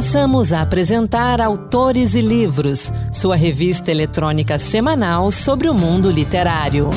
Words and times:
Passamos 0.00 0.50
a 0.50 0.62
apresentar 0.62 1.42
Autores 1.42 2.14
e 2.14 2.22
Livros, 2.22 2.90
sua 3.12 3.36
revista 3.36 3.90
eletrônica 3.90 4.58
semanal 4.58 5.30
sobre 5.30 5.68
o 5.68 5.74
mundo 5.74 6.10
literário. 6.10 6.88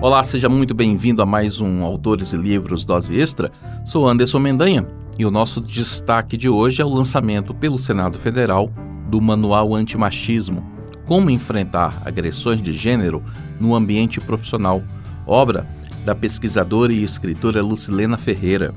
Olá, 0.00 0.22
seja 0.22 0.48
muito 0.48 0.72
bem-vindo 0.74 1.22
a 1.22 1.26
mais 1.26 1.60
um 1.60 1.82
Autores 1.82 2.32
e 2.32 2.36
Livros 2.36 2.84
Dose 2.84 3.18
Extra. 3.18 3.50
Sou 3.84 4.08
Anderson 4.08 4.38
Mendanha 4.38 4.86
e 5.18 5.26
o 5.26 5.30
nosso 5.30 5.60
destaque 5.60 6.36
de 6.36 6.48
hoje 6.48 6.80
é 6.80 6.84
o 6.84 6.94
lançamento 6.94 7.52
pelo 7.52 7.78
Senado 7.78 8.16
Federal 8.20 8.70
do 9.08 9.20
Manual 9.20 9.74
Antimachismo: 9.74 10.64
Como 11.04 11.30
enfrentar 11.30 12.00
agressões 12.04 12.62
de 12.62 12.72
gênero 12.72 13.24
no 13.58 13.74
ambiente 13.74 14.20
profissional, 14.20 14.84
obra 15.26 15.79
da 16.04 16.14
pesquisadora 16.14 16.92
e 16.92 17.02
escritora 17.02 17.62
Lucilena 17.62 18.16
Ferreira. 18.16 18.72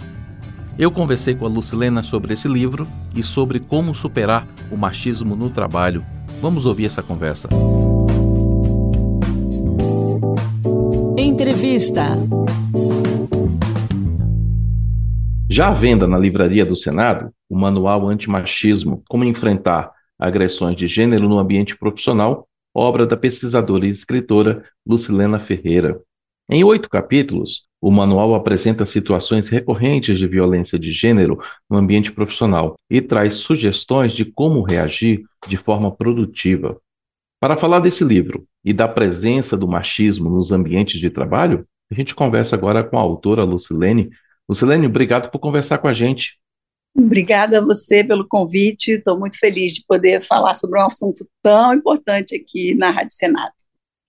Eu 0.77 0.89
conversei 0.89 1.35
com 1.35 1.45
a 1.45 1.49
Lucilena 1.49 2.01
sobre 2.01 2.33
esse 2.33 2.47
livro 2.47 2.87
e 3.15 3.21
sobre 3.21 3.59
como 3.59 3.93
superar 3.93 4.47
o 4.71 4.77
machismo 4.77 5.35
no 5.35 5.49
trabalho. 5.49 6.03
Vamos 6.41 6.65
ouvir 6.65 6.85
essa 6.85 7.03
conversa. 7.03 7.47
Entrevista. 11.17 12.17
Já 15.49 15.69
à 15.69 15.73
venda 15.73 16.07
na 16.07 16.17
livraria 16.17 16.65
do 16.65 16.75
Senado, 16.75 17.31
o 17.47 17.55
Manual 17.55 18.09
Antimachismo: 18.09 19.03
Como 19.07 19.23
Enfrentar 19.23 19.91
Agressões 20.17 20.75
de 20.75 20.87
Gênero 20.87 21.29
no 21.29 21.37
Ambiente 21.37 21.77
Profissional, 21.77 22.47
obra 22.73 23.05
da 23.05 23.15
pesquisadora 23.15 23.85
e 23.85 23.89
escritora 23.89 24.63
Lucilena 24.85 25.39
Ferreira. 25.39 26.01
Em 26.53 26.63
oito 26.63 26.87
capítulos, 26.87 27.63
o 27.81 27.89
manual 27.89 28.35
apresenta 28.35 28.85
situações 28.85 29.49
recorrentes 29.49 30.19
de 30.19 30.27
violência 30.27 30.77
de 30.77 30.91
gênero 30.91 31.39
no 31.67 31.77
ambiente 31.77 32.11
profissional 32.11 32.75
e 32.87 33.01
traz 33.01 33.37
sugestões 33.37 34.13
de 34.13 34.23
como 34.23 34.61
reagir 34.61 35.23
de 35.47 35.57
forma 35.57 35.91
produtiva. 35.91 36.79
Para 37.39 37.57
falar 37.57 37.79
desse 37.79 38.03
livro 38.03 38.45
e 38.63 38.71
da 38.71 38.87
presença 38.87 39.57
do 39.57 39.67
machismo 39.67 40.29
nos 40.29 40.51
ambientes 40.51 41.01
de 41.01 41.09
trabalho, 41.09 41.65
a 41.91 41.95
gente 41.95 42.13
conversa 42.13 42.55
agora 42.55 42.83
com 42.83 42.99
a 42.99 43.01
autora 43.01 43.43
Lucilene. 43.43 44.11
Lucilene, 44.47 44.85
obrigado 44.85 45.31
por 45.31 45.39
conversar 45.39 45.79
com 45.79 45.87
a 45.87 45.93
gente. 45.93 46.37
Obrigada 46.95 47.57
a 47.57 47.65
você 47.65 48.03
pelo 48.03 48.27
convite. 48.27 48.91
Estou 48.91 49.19
muito 49.19 49.39
feliz 49.39 49.73
de 49.73 49.83
poder 49.87 50.21
falar 50.21 50.53
sobre 50.53 50.79
um 50.79 50.85
assunto 50.85 51.27
tão 51.41 51.73
importante 51.73 52.35
aqui 52.35 52.75
na 52.75 52.91
Rádio 52.91 53.15
Senado. 53.15 53.62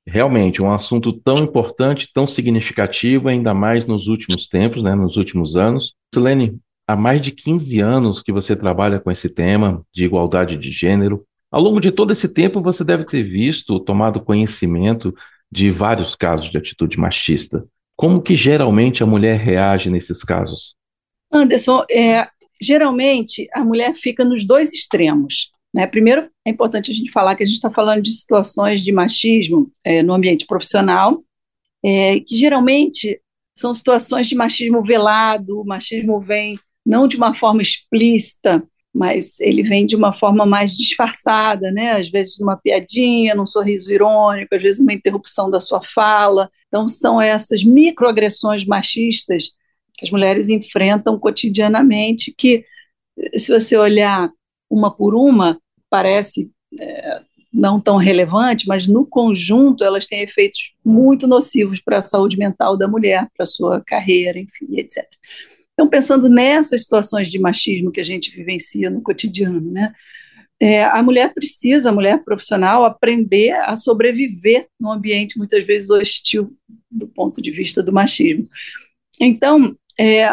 Realmente, 0.06 0.60
um 0.60 0.70
assunto 0.70 1.12
tão 1.12 1.36
importante, 1.38 2.10
tão 2.12 2.28
significativo, 2.28 3.28
ainda 3.28 3.54
mais 3.54 3.86
nos 3.86 4.06
últimos 4.06 4.46
tempos, 4.46 4.82
né, 4.82 4.94
nos 4.94 5.16
últimos 5.16 5.56
anos. 5.56 5.94
Lucilene, 6.14 6.58
há 6.86 6.94
mais 6.94 7.22
de 7.22 7.30
15 7.30 7.80
anos 7.80 8.22
que 8.22 8.30
você 8.32 8.54
trabalha 8.54 9.00
com 9.00 9.10
esse 9.10 9.28
tema 9.28 9.82
de 9.94 10.04
igualdade 10.04 10.56
de 10.58 10.70
gênero. 10.70 11.24
Ao 11.50 11.60
longo 11.60 11.80
de 11.80 11.90
todo 11.90 12.12
esse 12.12 12.28
tempo, 12.28 12.60
você 12.60 12.84
deve 12.84 13.04
ter 13.04 13.22
visto, 13.22 13.80
tomado 13.80 14.20
conhecimento 14.20 15.14
de 15.50 15.70
vários 15.70 16.14
casos 16.14 16.50
de 16.50 16.58
atitude 16.58 16.98
machista. 16.98 17.64
Como 17.96 18.20
que 18.20 18.36
geralmente 18.36 19.02
a 19.02 19.06
mulher 19.06 19.38
reage 19.38 19.88
nesses 19.88 20.22
casos? 20.22 20.74
Anderson, 21.32 21.84
é, 21.90 22.28
geralmente 22.60 23.48
a 23.54 23.64
mulher 23.64 23.94
fica 23.94 24.24
nos 24.24 24.46
dois 24.46 24.72
extremos. 24.72 25.50
Né? 25.74 25.88
Primeiro, 25.88 26.30
é 26.46 26.50
importante 26.50 26.92
a 26.92 26.94
gente 26.94 27.10
falar 27.10 27.34
que 27.34 27.42
a 27.42 27.46
gente 27.46 27.56
está 27.56 27.70
falando 27.70 28.00
de 28.00 28.12
situações 28.12 28.80
de 28.80 28.92
machismo 28.92 29.70
é, 29.82 30.02
no 30.02 30.14
ambiente 30.14 30.46
profissional, 30.46 31.24
é, 31.84 32.20
que 32.20 32.36
geralmente 32.36 33.20
são 33.56 33.74
situações 33.74 34.28
de 34.28 34.36
machismo 34.36 34.82
velado, 34.82 35.60
o 35.60 35.66
machismo 35.66 36.20
vem 36.20 36.58
não 36.86 37.08
de 37.08 37.16
uma 37.16 37.34
forma 37.34 37.60
explícita, 37.60 38.62
mas 38.94 39.40
ele 39.40 39.64
vem 39.64 39.84
de 39.84 39.96
uma 39.96 40.12
forma 40.12 40.46
mais 40.46 40.76
disfarçada, 40.76 41.72
né? 41.72 41.92
Às 41.92 42.08
vezes 42.08 42.38
numa 42.38 42.56
piadinha, 42.56 43.34
num 43.34 43.46
sorriso 43.46 43.90
irônico, 43.90 44.54
às 44.54 44.62
vezes 44.62 44.80
numa 44.80 44.92
interrupção 44.92 45.50
da 45.50 45.60
sua 45.60 45.82
fala. 45.82 46.48
Então 46.68 46.86
são 46.86 47.20
essas 47.20 47.64
microagressões 47.64 48.64
machistas 48.64 49.50
que 49.96 50.04
as 50.04 50.10
mulheres 50.10 50.48
enfrentam 50.48 51.18
cotidianamente, 51.18 52.32
que 52.36 52.64
se 53.34 53.52
você 53.52 53.76
olhar 53.76 54.30
uma 54.70 54.94
por 54.94 55.14
uma, 55.14 55.60
parece 55.90 56.50
é, 56.78 57.22
não 57.52 57.80
tão 57.80 57.96
relevante, 57.96 58.66
mas 58.66 58.88
no 58.88 59.06
conjunto 59.06 59.84
elas 59.84 60.06
têm 60.06 60.22
efeitos 60.22 60.72
muito 60.84 61.26
nocivos 61.26 61.80
para 61.80 61.98
a 61.98 62.02
saúde 62.02 62.36
mental 62.36 62.76
da 62.76 62.88
mulher, 62.88 63.28
para 63.36 63.44
a 63.44 63.46
sua 63.46 63.80
carreira, 63.86 64.38
enfim, 64.38 64.66
etc. 64.76 65.04
Então, 65.72 65.88
pensando 65.88 66.28
nessas 66.28 66.82
situações 66.82 67.30
de 67.30 67.38
machismo 67.38 67.90
que 67.90 68.00
a 68.00 68.04
gente 68.04 68.34
vivencia 68.34 68.90
no 68.90 69.02
cotidiano, 69.02 69.70
né? 69.70 69.92
É, 70.60 70.84
a 70.84 71.02
mulher 71.02 71.34
precisa, 71.34 71.90
a 71.90 71.92
mulher 71.92 72.22
profissional, 72.22 72.84
aprender 72.84 73.52
a 73.52 73.74
sobreviver 73.74 74.68
num 74.80 74.92
ambiente 74.92 75.36
muitas 75.36 75.64
vezes 75.64 75.90
hostil 75.90 76.56
do 76.90 77.08
ponto 77.08 77.42
de 77.42 77.50
vista 77.50 77.82
do 77.82 77.92
machismo. 77.92 78.44
Então, 79.20 79.76
é, 79.98 80.28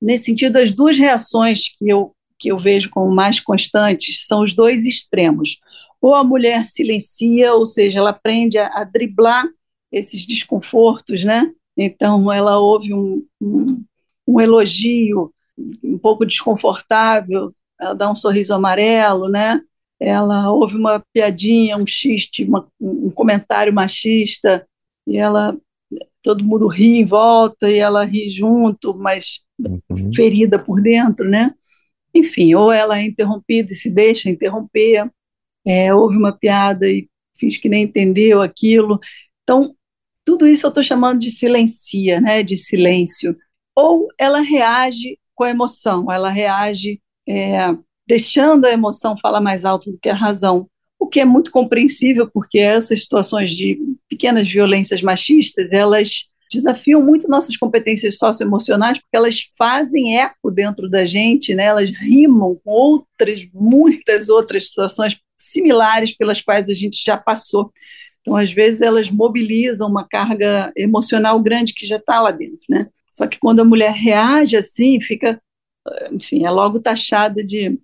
nesse 0.00 0.24
sentido, 0.24 0.56
as 0.56 0.72
duas 0.72 0.98
reações 0.98 1.76
que 1.78 1.88
eu, 1.88 2.13
que 2.44 2.48
eu 2.50 2.58
vejo 2.58 2.90
como 2.90 3.10
mais 3.10 3.40
constantes 3.40 4.26
são 4.26 4.42
os 4.42 4.54
dois 4.54 4.84
extremos. 4.84 5.58
Ou 5.98 6.14
a 6.14 6.22
mulher 6.22 6.62
silencia, 6.62 7.54
ou 7.54 7.64
seja, 7.64 8.00
ela 8.00 8.10
aprende 8.10 8.58
a, 8.58 8.66
a 8.66 8.84
driblar 8.84 9.48
esses 9.90 10.26
desconfortos, 10.26 11.24
né? 11.24 11.50
Então, 11.74 12.30
ela 12.30 12.58
ouve 12.58 12.92
um, 12.92 13.24
um 13.40 13.82
um 14.26 14.40
elogio 14.40 15.32
um 15.82 15.98
pouco 15.98 16.26
desconfortável, 16.26 17.52
ela 17.80 17.94
dá 17.94 18.10
um 18.10 18.16
sorriso 18.16 18.52
amarelo, 18.54 19.28
né? 19.28 19.60
Ela 20.00 20.50
ouve 20.50 20.76
uma 20.76 21.02
piadinha, 21.12 21.76
um 21.76 21.86
xiste, 21.86 22.44
uma, 22.44 22.66
um 22.80 23.10
comentário 23.10 23.72
machista, 23.72 24.66
e 25.06 25.16
ela 25.16 25.56
todo 26.22 26.44
mundo 26.44 26.66
ri 26.66 27.00
em 27.00 27.04
volta 27.04 27.70
e 27.70 27.78
ela 27.78 28.04
ri 28.04 28.30
junto, 28.30 28.94
mas 28.94 29.42
uhum. 29.60 30.12
ferida 30.12 30.58
por 30.58 30.80
dentro, 30.80 31.28
né? 31.28 31.54
Enfim, 32.14 32.54
ou 32.54 32.70
ela 32.72 32.98
é 32.98 33.06
interrompida 33.06 33.72
e 33.72 33.74
se 33.74 33.90
deixa 33.90 34.30
interromper, 34.30 35.10
é, 35.66 35.94
ouve 35.94 36.16
uma 36.16 36.32
piada 36.32 36.88
e 36.88 37.08
finge 37.38 37.58
que 37.58 37.68
nem 37.68 37.84
entendeu 37.84 38.42
aquilo. 38.42 39.00
Então, 39.42 39.74
tudo 40.24 40.46
isso 40.46 40.66
eu 40.66 40.68
estou 40.68 40.82
chamando 40.82 41.20
de 41.20 41.30
silencia, 41.30 42.20
né? 42.20 42.42
De 42.42 42.56
silêncio 42.56 43.36
ou 43.74 44.08
ela 44.18 44.40
reage 44.40 45.18
com 45.34 45.44
a 45.44 45.50
emoção, 45.50 46.10
ela 46.10 46.30
reage 46.30 47.00
é, 47.28 47.74
deixando 48.06 48.66
a 48.66 48.70
emoção 48.70 49.16
falar 49.20 49.40
mais 49.40 49.64
alto 49.64 49.90
do 49.90 49.98
que 49.98 50.08
a 50.08 50.14
razão, 50.14 50.68
o 50.98 51.06
que 51.08 51.18
é 51.18 51.24
muito 51.24 51.50
compreensível, 51.50 52.30
porque 52.32 52.58
essas 52.58 53.02
situações 53.02 53.50
de 53.50 53.78
pequenas 54.08 54.48
violências 54.48 55.02
machistas, 55.02 55.72
elas 55.72 56.26
desafiam 56.50 57.02
muito 57.02 57.28
nossas 57.28 57.56
competências 57.56 58.18
socioemocionais, 58.18 58.98
porque 58.98 59.16
elas 59.16 59.50
fazem 59.56 60.18
eco 60.18 60.50
dentro 60.50 60.88
da 60.88 61.06
gente, 61.06 61.54
né? 61.54 61.64
elas 61.64 61.90
rimam 61.90 62.60
com 62.64 62.70
outras, 62.70 63.46
muitas 63.52 64.28
outras 64.28 64.68
situações 64.68 65.18
similares 65.36 66.16
pelas 66.16 66.40
quais 66.40 66.68
a 66.68 66.74
gente 66.74 67.02
já 67.04 67.16
passou. 67.16 67.72
Então, 68.20 68.36
às 68.36 68.52
vezes, 68.52 68.80
elas 68.80 69.10
mobilizam 69.10 69.88
uma 69.88 70.06
carga 70.08 70.72
emocional 70.76 71.40
grande 71.42 71.74
que 71.74 71.86
já 71.86 71.96
está 71.96 72.20
lá 72.20 72.30
dentro, 72.30 72.64
né? 72.68 72.88
Só 73.12 73.26
que 73.26 73.38
quando 73.38 73.60
a 73.60 73.64
mulher 73.64 73.92
reage 73.92 74.56
assim, 74.56 75.00
fica, 75.00 75.40
enfim, 76.10 76.44
é 76.44 76.50
logo 76.50 76.80
taxada 76.80 77.44
de, 77.44 77.78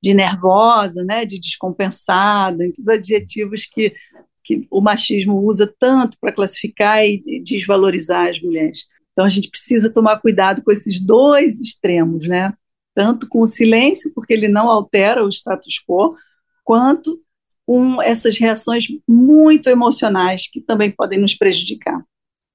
de 0.00 0.14
nervosa, 0.14 1.02
né, 1.02 1.24
de 1.24 1.40
descompensada, 1.40 2.64
os 2.78 2.88
adjetivos 2.88 3.64
que, 3.64 3.94
que 4.42 4.66
o 4.70 4.80
machismo 4.80 5.40
usa 5.46 5.72
tanto 5.78 6.16
para 6.20 6.32
classificar 6.32 7.04
e 7.04 7.20
desvalorizar 7.42 8.30
as 8.30 8.40
mulheres. 8.40 8.86
Então 9.12 9.24
a 9.24 9.28
gente 9.28 9.50
precisa 9.50 9.92
tomar 9.92 10.20
cuidado 10.20 10.62
com 10.62 10.70
esses 10.70 11.00
dois 11.00 11.60
extremos, 11.60 12.26
né? 12.26 12.52
Tanto 12.94 13.28
com 13.28 13.40
o 13.40 13.46
silêncio, 13.46 14.12
porque 14.14 14.32
ele 14.32 14.48
não 14.48 14.68
altera 14.68 15.24
o 15.24 15.28
status 15.28 15.82
quo, 15.86 16.16
quanto 16.64 17.20
com 17.66 18.02
essas 18.02 18.38
reações 18.38 18.86
muito 19.08 19.68
emocionais 19.68 20.48
que 20.50 20.60
também 20.60 20.90
podem 20.90 21.18
nos 21.18 21.34
prejudicar. 21.34 22.02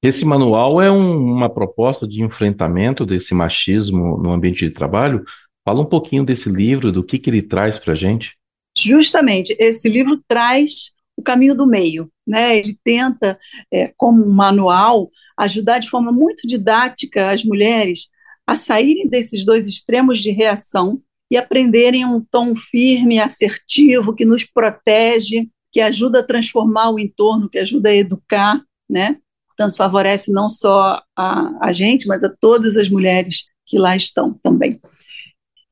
Esse 0.04 0.24
manual 0.24 0.81
é 0.81 0.92
um, 0.92 1.33
uma 1.33 1.50
proposta 1.50 2.07
de 2.07 2.22
enfrentamento 2.22 3.06
desse 3.06 3.33
machismo 3.33 4.18
no 4.18 4.31
ambiente 4.31 4.60
de 4.60 4.72
trabalho. 4.72 5.24
Fala 5.66 5.81
um 5.81 5.86
pouquinho 5.86 6.24
desse 6.24 6.50
livro, 6.50 6.92
do 6.92 7.04
que, 7.04 7.18
que 7.18 7.30
ele 7.30 7.42
traz 7.42 7.80
para 7.80 7.94
a 7.94 7.95
gente. 7.95 8.36
Justamente, 8.78 9.56
esse 9.60 9.90
livro 9.90 10.22
traz 10.28 10.92
o 11.18 11.24
caminho 11.24 11.56
do 11.56 11.66
meio, 11.66 12.12
né? 12.25 12.58
Ele 12.58 12.78
tenta, 12.84 13.40
é, 13.72 13.92
como 13.98 14.24
um 14.24 14.31
manual, 14.31 15.10
ajudar 15.38 15.80
de 15.80 15.90
forma 15.90 16.12
muito 16.12 16.48
didática 16.48 17.31
as 17.31 17.44
mulheres 17.44 18.10
a 18.46 18.56
saírem 18.56 19.10
desses 19.10 19.44
dois 19.44 19.68
extremos 19.68 20.19
de 20.19 20.31
reação 20.31 21.02
e 21.30 21.36
aprenderem 21.36 22.06
um 22.06 22.24
tom 22.24 22.56
firme, 22.56 23.19
assertivo, 23.19 24.16
que 24.16 24.24
nos 24.24 24.46
protege, 24.46 25.50
que 25.72 25.81
ajuda 25.81 26.19
a 26.19 26.24
transformar 26.24 26.92
o 26.92 27.00
entorno, 27.00 27.50
que 27.50 27.60
ajuda 27.60 27.90
a 27.90 27.96
educar, 27.96 28.62
né? 28.90 29.18
Portanto, 29.48 29.75
favorece 29.75 30.31
não 30.31 30.50
só 30.50 31.02
a, 31.16 31.68
a 31.68 31.74
gente, 31.74 32.08
mas 32.08 32.24
a 32.24 32.30
todas 32.30 32.78
as 32.78 32.90
mulheres 32.90 33.46
que 33.66 33.78
lá 33.78 33.96
estão 33.96 34.34
também. 34.42 34.80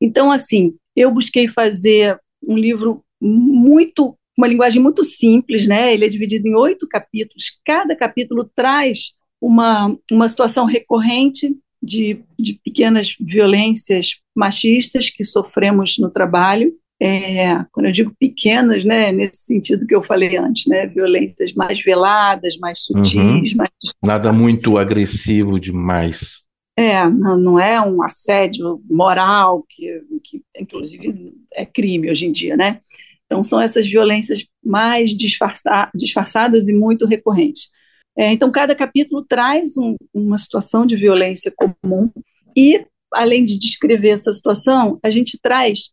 Então, 0.00 0.30
assim, 0.30 0.74
eu 0.94 1.10
busquei 1.10 1.48
fazer 1.48 2.20
um 2.46 2.58
livro 2.58 3.02
muito, 3.20 4.18
uma 4.36 4.46
linguagem 4.46 4.82
muito 4.82 5.02
simples, 5.02 5.66
né? 5.66 5.94
Ele 5.94 6.04
é 6.04 6.08
dividido 6.08 6.46
em 6.46 6.54
oito 6.54 6.86
capítulos. 6.86 7.58
Cada 7.64 7.96
capítulo 7.96 8.50
traz 8.54 9.12
uma, 9.40 9.96
uma 10.10 10.28
situação 10.28 10.66
recorrente 10.66 11.56
de, 11.82 12.20
de 12.38 12.60
pequenas 12.64 13.16
violências 13.18 14.16
machistas 14.34 15.08
que 15.08 15.24
sofremos 15.24 15.96
no 15.98 16.10
trabalho. 16.10 16.72
É, 17.00 17.62
quando 17.72 17.86
eu 17.86 17.92
digo 17.92 18.12
pequenas, 18.18 18.82
né, 18.82 19.12
nesse 19.12 19.44
sentido 19.44 19.86
que 19.86 19.94
eu 19.94 20.02
falei 20.02 20.36
antes, 20.38 20.66
né, 20.66 20.86
violências 20.86 21.52
mais 21.52 21.80
veladas, 21.82 22.56
mais 22.56 22.80
sutis, 22.84 23.52
uhum. 23.52 23.56
mais 23.56 23.70
nada 24.02 24.32
muito 24.32 24.78
agressivo 24.78 25.60
demais. 25.60 26.46
É, 26.78 27.08
não, 27.08 27.38
não 27.38 27.60
é 27.60 27.80
um 27.80 28.02
assédio 28.02 28.82
moral 28.88 29.64
que, 29.68 30.02
que, 30.22 30.42
inclusive, 30.58 31.32
é 31.54 31.64
crime 31.64 32.10
hoje 32.10 32.26
em 32.26 32.32
dia, 32.32 32.56
né? 32.56 32.80
Então 33.26 33.42
são 33.42 33.60
essas 33.60 33.86
violências 33.86 34.44
mais 34.64 35.10
disfarça, 35.10 35.90
disfarçadas 35.94 36.68
e 36.68 36.72
muito 36.72 37.06
recorrentes. 37.06 37.68
É, 38.16 38.32
então, 38.32 38.50
cada 38.50 38.74
capítulo 38.74 39.22
traz 39.28 39.76
um, 39.76 39.94
uma 40.14 40.38
situação 40.38 40.86
de 40.86 40.96
violência 40.96 41.52
comum 41.54 42.10
e, 42.56 42.86
além 43.12 43.44
de 43.44 43.58
descrever 43.58 44.08
essa 44.10 44.32
situação, 44.32 44.98
a 45.02 45.10
gente 45.10 45.38
traz 45.40 45.90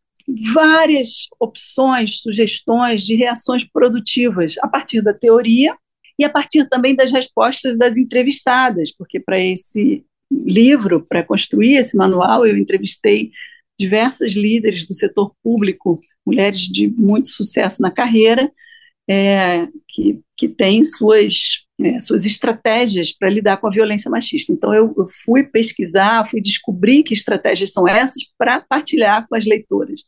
várias 0.53 1.27
opções, 1.37 2.21
sugestões 2.21 3.05
de 3.05 3.15
reações 3.15 3.65
produtivas 3.65 4.55
a 4.61 4.69
partir 4.69 5.01
da 5.01 5.13
teoria 5.13 5.75
e 6.17 6.23
a 6.23 6.29
partir 6.29 6.69
também 6.69 6.95
das 6.95 7.11
respostas 7.11 7.77
das 7.77 7.97
entrevistadas, 7.97 8.89
porque 8.95 9.19
para 9.19 9.37
esse 9.37 10.05
livro, 10.31 11.05
para 11.07 11.23
construir 11.23 11.75
esse 11.75 11.97
manual, 11.97 12.45
eu 12.45 12.57
entrevistei 12.57 13.31
diversas 13.77 14.33
líderes 14.33 14.85
do 14.85 14.93
setor 14.93 15.33
público, 15.43 15.99
mulheres 16.25 16.61
de 16.61 16.87
muito 16.87 17.27
sucesso 17.27 17.81
na 17.81 17.91
carreira, 17.91 18.51
é, 19.09 19.67
que, 19.87 20.21
que 20.37 20.47
têm 20.47 20.83
suas 20.83 21.63
é, 21.81 21.99
suas 21.99 22.25
estratégias 22.25 23.11
para 23.11 23.29
lidar 23.29 23.57
com 23.57 23.67
a 23.67 23.71
violência 23.71 24.09
machista. 24.09 24.53
Então, 24.53 24.73
eu, 24.73 24.93
eu, 24.97 25.07
fui 25.25 25.43
pesquisar, 25.43 26.25
fui 26.25 26.39
descobrir 26.39 27.03
que 27.03 27.13
estratégias 27.13 27.71
são 27.71 27.87
essas 27.87 28.23
para 28.37 28.61
partilhar 28.61 29.27
com 29.27 29.35
as 29.35 29.45
leitoras. 29.45 30.01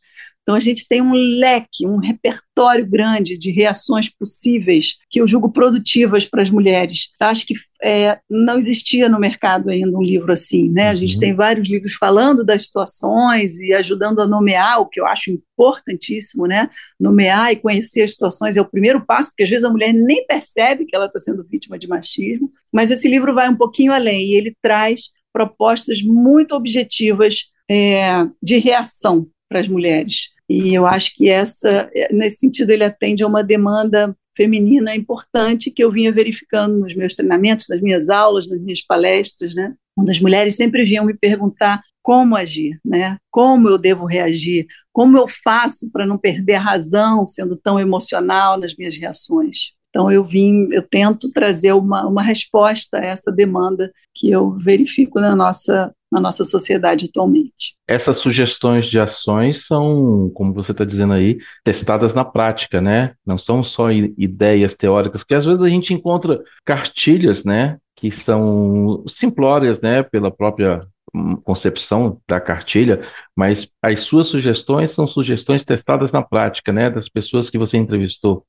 Então, 0.46 0.54
a 0.54 0.60
gente 0.60 0.86
tem 0.86 1.02
um 1.02 1.12
leque, 1.12 1.84
um 1.84 1.96
repertório 1.96 2.88
grande 2.88 3.36
de 3.36 3.50
reações 3.50 4.08
possíveis 4.08 4.94
que 5.10 5.20
eu 5.20 5.26
julgo 5.26 5.50
produtivas 5.50 6.24
para 6.24 6.40
as 6.40 6.50
mulheres. 6.50 7.08
Acho 7.18 7.44
que 7.44 7.54
é, 7.82 8.20
não 8.30 8.56
existia 8.56 9.08
no 9.08 9.18
mercado 9.18 9.70
ainda 9.70 9.98
um 9.98 10.02
livro 10.02 10.32
assim. 10.32 10.70
Né? 10.70 10.90
A 10.90 10.94
gente 10.94 11.14
uhum. 11.14 11.20
tem 11.20 11.34
vários 11.34 11.68
livros 11.68 11.94
falando 11.94 12.44
das 12.44 12.66
situações 12.66 13.58
e 13.58 13.74
ajudando 13.74 14.20
a 14.20 14.28
nomear, 14.28 14.80
o 14.80 14.86
que 14.86 15.00
eu 15.00 15.06
acho 15.06 15.32
importantíssimo. 15.32 16.46
Né? 16.46 16.70
Nomear 17.00 17.50
e 17.50 17.56
conhecer 17.56 18.02
as 18.02 18.12
situações 18.12 18.56
é 18.56 18.60
o 18.60 18.70
primeiro 18.70 19.04
passo, 19.04 19.30
porque 19.30 19.42
às 19.42 19.50
vezes 19.50 19.64
a 19.64 19.70
mulher 19.70 19.92
nem 19.92 20.24
percebe 20.28 20.84
que 20.84 20.94
ela 20.94 21.06
está 21.06 21.18
sendo 21.18 21.44
vítima 21.44 21.76
de 21.76 21.88
machismo. 21.88 22.52
Mas 22.72 22.92
esse 22.92 23.08
livro 23.08 23.34
vai 23.34 23.48
um 23.48 23.56
pouquinho 23.56 23.92
além 23.92 24.26
e 24.26 24.36
ele 24.36 24.54
traz 24.62 25.10
propostas 25.32 26.02
muito 26.02 26.54
objetivas 26.54 27.46
é, 27.68 28.24
de 28.40 28.58
reação 28.58 29.26
para 29.48 29.58
as 29.58 29.66
mulheres. 29.66 30.35
E 30.48 30.74
eu 30.74 30.86
acho 30.86 31.14
que 31.14 31.28
essa, 31.28 31.90
nesse 32.10 32.38
sentido, 32.38 32.70
ele 32.70 32.84
atende 32.84 33.22
a 33.22 33.26
uma 33.26 33.42
demanda 33.42 34.16
feminina 34.36 34.94
importante 34.94 35.70
que 35.70 35.82
eu 35.82 35.90
vinha 35.90 36.12
verificando 36.12 36.78
nos 36.78 36.94
meus 36.94 37.14
treinamentos, 37.14 37.66
nas 37.68 37.80
minhas 37.80 38.10
aulas, 38.10 38.46
nas 38.48 38.60
minhas 38.60 38.82
palestras, 38.82 39.54
né? 39.54 39.74
Onde 39.98 40.10
as 40.10 40.20
mulheres 40.20 40.56
sempre 40.56 40.84
vinham 40.84 41.06
me 41.06 41.14
perguntar 41.14 41.82
como 42.02 42.36
agir, 42.36 42.76
né? 42.84 43.16
Como 43.30 43.68
eu 43.68 43.78
devo 43.78 44.04
reagir? 44.04 44.66
Como 44.92 45.16
eu 45.16 45.26
faço 45.26 45.90
para 45.90 46.06
não 46.06 46.18
perder 46.18 46.56
a 46.56 46.60
razão, 46.60 47.26
sendo 47.26 47.56
tão 47.56 47.80
emocional 47.80 48.60
nas 48.60 48.76
minhas 48.76 48.96
reações? 48.96 49.75
Então 49.96 50.10
eu 50.10 50.22
vim, 50.22 50.68
eu 50.72 50.86
tento 50.86 51.32
trazer 51.32 51.72
uma, 51.72 52.06
uma 52.06 52.20
resposta 52.20 52.98
a 52.98 53.04
essa 53.06 53.32
demanda 53.32 53.90
que 54.14 54.30
eu 54.30 54.50
verifico 54.50 55.18
na 55.18 55.34
nossa 55.34 55.90
na 56.12 56.20
nossa 56.20 56.44
sociedade 56.44 57.06
atualmente. 57.06 57.74
Essas 57.88 58.18
sugestões 58.18 58.86
de 58.86 58.98
ações 58.98 59.66
são, 59.66 60.30
como 60.34 60.52
você 60.52 60.70
está 60.70 60.84
dizendo 60.84 61.14
aí, 61.14 61.38
testadas 61.64 62.14
na 62.14 62.24
prática, 62.24 62.80
né? 62.80 63.14
Não 63.26 63.36
são 63.36 63.64
só 63.64 63.90
ideias 63.90 64.72
teóricas, 64.74 65.22
porque 65.22 65.34
às 65.34 65.44
vezes 65.44 65.60
a 65.60 65.68
gente 65.68 65.92
encontra 65.92 66.40
cartilhas, 66.64 67.42
né? 67.42 67.78
Que 67.96 68.12
são 68.22 69.02
simplórias, 69.08 69.80
né? 69.80 70.02
Pela 70.04 70.30
própria 70.30 70.86
hum, 71.12 71.36
concepção 71.36 72.20
da 72.28 72.38
cartilha, 72.38 73.02
mas 73.34 73.68
as 73.82 74.00
suas 74.02 74.28
sugestões 74.28 74.92
são 74.92 75.08
sugestões 75.08 75.64
testadas 75.64 76.12
na 76.12 76.22
prática, 76.22 76.70
né? 76.72 76.88
Das 76.88 77.08
pessoas 77.08 77.50
que 77.50 77.58
você 77.58 77.78
entrevistou. 77.78 78.44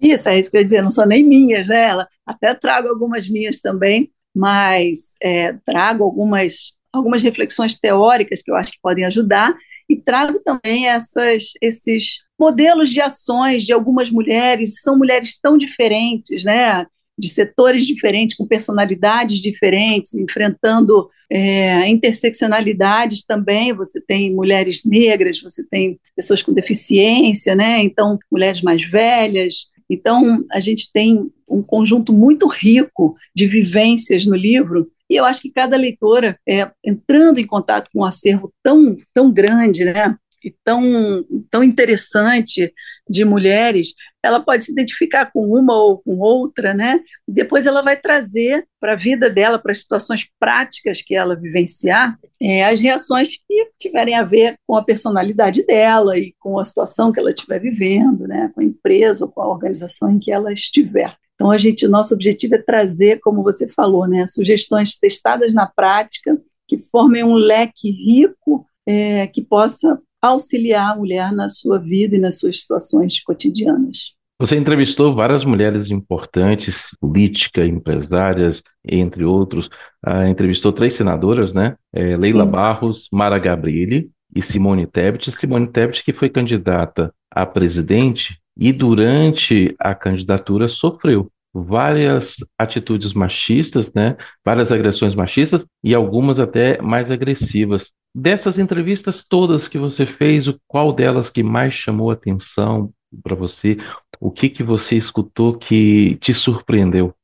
Isso, 0.00 0.28
é 0.28 0.38
isso 0.38 0.50
que 0.50 0.56
eu 0.56 0.60
ia 0.60 0.64
dizer, 0.64 0.82
não 0.82 0.90
são 0.90 1.06
nem 1.06 1.26
minhas, 1.26 1.68
né? 1.68 1.88
Ela, 1.88 2.08
até 2.26 2.54
trago 2.54 2.88
algumas 2.88 3.28
minhas 3.28 3.60
também, 3.60 4.10
mas 4.34 5.14
é, 5.22 5.52
trago 5.64 6.04
algumas 6.04 6.78
algumas 6.92 7.22
reflexões 7.22 7.78
teóricas 7.78 8.42
que 8.42 8.50
eu 8.50 8.56
acho 8.56 8.72
que 8.72 8.80
podem 8.82 9.04
ajudar 9.04 9.54
e 9.88 9.96
trago 9.96 10.40
também 10.40 10.88
essas, 10.88 11.52
esses 11.62 12.18
modelos 12.38 12.90
de 12.90 13.00
ações 13.00 13.64
de 13.64 13.72
algumas 13.72 14.10
mulheres, 14.10 14.80
são 14.80 14.98
mulheres 14.98 15.38
tão 15.40 15.56
diferentes, 15.56 16.44
né? 16.44 16.86
de 17.18 17.28
setores 17.28 17.86
diferentes, 17.86 18.34
com 18.34 18.46
personalidades 18.46 19.38
diferentes, 19.38 20.14
enfrentando 20.14 21.10
é, 21.28 21.86
interseccionalidades 21.86 23.24
também. 23.24 23.74
Você 23.74 24.00
tem 24.00 24.34
mulheres 24.34 24.82
negras, 24.84 25.40
você 25.42 25.62
tem 25.68 26.00
pessoas 26.16 26.42
com 26.42 26.54
deficiência, 26.54 27.54
né? 27.54 27.82
Então, 27.82 28.18
mulheres 28.32 28.62
mais 28.62 28.82
velhas. 28.82 29.66
Então, 29.90 30.44
a 30.52 30.60
gente 30.60 30.92
tem 30.92 31.28
um 31.48 31.62
conjunto 31.62 32.12
muito 32.12 32.46
rico 32.46 33.16
de 33.34 33.46
vivências 33.46 34.24
no 34.24 34.36
livro 34.36 34.88
e 35.10 35.16
eu 35.16 35.24
acho 35.24 35.42
que 35.42 35.50
cada 35.50 35.76
leitora, 35.76 36.38
é, 36.48 36.70
entrando 36.84 37.38
em 37.38 37.46
contato 37.46 37.90
com 37.92 38.00
um 38.00 38.04
acervo 38.04 38.52
tão, 38.62 38.96
tão 39.12 39.32
grande, 39.32 39.84
né, 39.84 40.16
e 40.42 40.54
tão, 40.64 41.24
tão 41.50 41.64
interessante 41.64 42.72
de 43.08 43.24
mulheres, 43.24 43.92
ela 44.22 44.40
pode 44.40 44.64
se 44.64 44.72
identificar 44.72 45.30
com 45.32 45.46
uma 45.46 45.76
ou 45.76 45.98
com 45.98 46.18
outra, 46.18 46.74
né? 46.74 47.00
Depois 47.26 47.66
ela 47.66 47.82
vai 47.82 47.96
trazer 47.96 48.66
para 48.78 48.92
a 48.92 48.96
vida 48.96 49.30
dela, 49.30 49.58
para 49.58 49.72
as 49.72 49.78
situações 49.78 50.26
práticas 50.38 51.02
que 51.02 51.14
ela 51.14 51.34
vivenciar, 51.34 52.18
é, 52.40 52.64
as 52.64 52.80
reações 52.80 53.30
que 53.36 53.70
tiverem 53.78 54.14
a 54.14 54.22
ver 54.22 54.56
com 54.66 54.76
a 54.76 54.84
personalidade 54.84 55.64
dela 55.64 56.18
e 56.18 56.34
com 56.38 56.58
a 56.58 56.64
situação 56.64 57.12
que 57.12 57.20
ela 57.20 57.30
estiver 57.30 57.58
vivendo, 57.58 58.26
né? 58.26 58.50
Com 58.54 58.60
a 58.60 58.64
empresa 58.64 59.24
ou 59.24 59.30
com 59.30 59.40
a 59.40 59.48
organização 59.48 60.10
em 60.10 60.18
que 60.18 60.30
ela 60.30 60.52
estiver. 60.52 61.16
Então, 61.34 61.50
a 61.50 61.56
gente, 61.56 61.88
nosso 61.88 62.12
objetivo 62.12 62.56
é 62.56 62.62
trazer, 62.62 63.18
como 63.20 63.42
você 63.42 63.66
falou, 63.66 64.06
né, 64.06 64.26
sugestões 64.26 64.98
testadas 64.98 65.54
na 65.54 65.66
prática, 65.66 66.38
que 66.68 66.76
formem 66.76 67.24
um 67.24 67.32
leque 67.32 67.90
rico 67.90 68.66
é, 68.86 69.26
que 69.26 69.42
possa 69.42 69.98
auxiliar 70.20 70.92
a 70.92 70.96
mulher 70.96 71.32
na 71.32 71.48
sua 71.48 71.78
vida 71.78 72.16
e 72.16 72.20
nas 72.20 72.38
suas 72.38 72.60
situações 72.60 73.22
cotidianas. 73.22 74.14
Você 74.40 74.56
entrevistou 74.56 75.14
várias 75.14 75.44
mulheres 75.44 75.90
importantes, 75.90 76.74
políticas, 76.98 77.68
empresárias, 77.68 78.62
entre 78.82 79.22
outros. 79.22 79.68
Ah, 80.02 80.26
entrevistou 80.30 80.72
três 80.72 80.94
senadoras, 80.94 81.52
né? 81.52 81.76
É, 81.92 82.16
Leila 82.16 82.46
Sim. 82.46 82.50
Barros, 82.50 83.06
Mara 83.12 83.38
Gabrilli 83.38 84.08
e 84.34 84.42
Simone 84.42 84.86
Tebet. 84.86 85.30
Simone 85.32 85.66
Tebet, 85.66 86.02
que 86.02 86.14
foi 86.14 86.30
candidata 86.30 87.12
a 87.30 87.44
presidente 87.44 88.38
e 88.56 88.72
durante 88.72 89.76
a 89.78 89.94
candidatura 89.94 90.68
sofreu 90.68 91.30
várias 91.52 92.36
atitudes 92.58 93.12
machistas, 93.12 93.92
né? 93.92 94.16
Várias 94.42 94.72
agressões 94.72 95.14
machistas 95.14 95.66
e 95.84 95.94
algumas 95.94 96.40
até 96.40 96.80
mais 96.80 97.10
agressivas. 97.10 97.90
Dessas 98.14 98.58
entrevistas 98.58 99.22
todas 99.22 99.68
que 99.68 99.76
você 99.76 100.06
fez, 100.06 100.46
qual 100.66 100.94
delas 100.94 101.28
que 101.28 101.42
mais 101.42 101.74
chamou 101.74 102.10
atenção 102.10 102.90
para 103.22 103.34
você? 103.34 103.76
O 104.20 104.30
que 104.30 104.48
que 104.48 104.62
você 104.62 104.96
escutou 104.96 105.58
que 105.58 106.16
te 106.20 106.34
surpreendeu? 106.34 107.14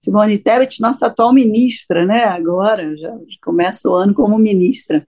Simone 0.00 0.38
Tebet, 0.38 0.80
nossa 0.80 1.06
atual 1.06 1.32
ministra, 1.32 2.04
né? 2.04 2.24
Agora 2.24 2.96
já 2.96 3.14
começa 3.42 3.88
o 3.88 3.94
ano 3.94 4.14
como 4.14 4.38
ministra. 4.38 5.06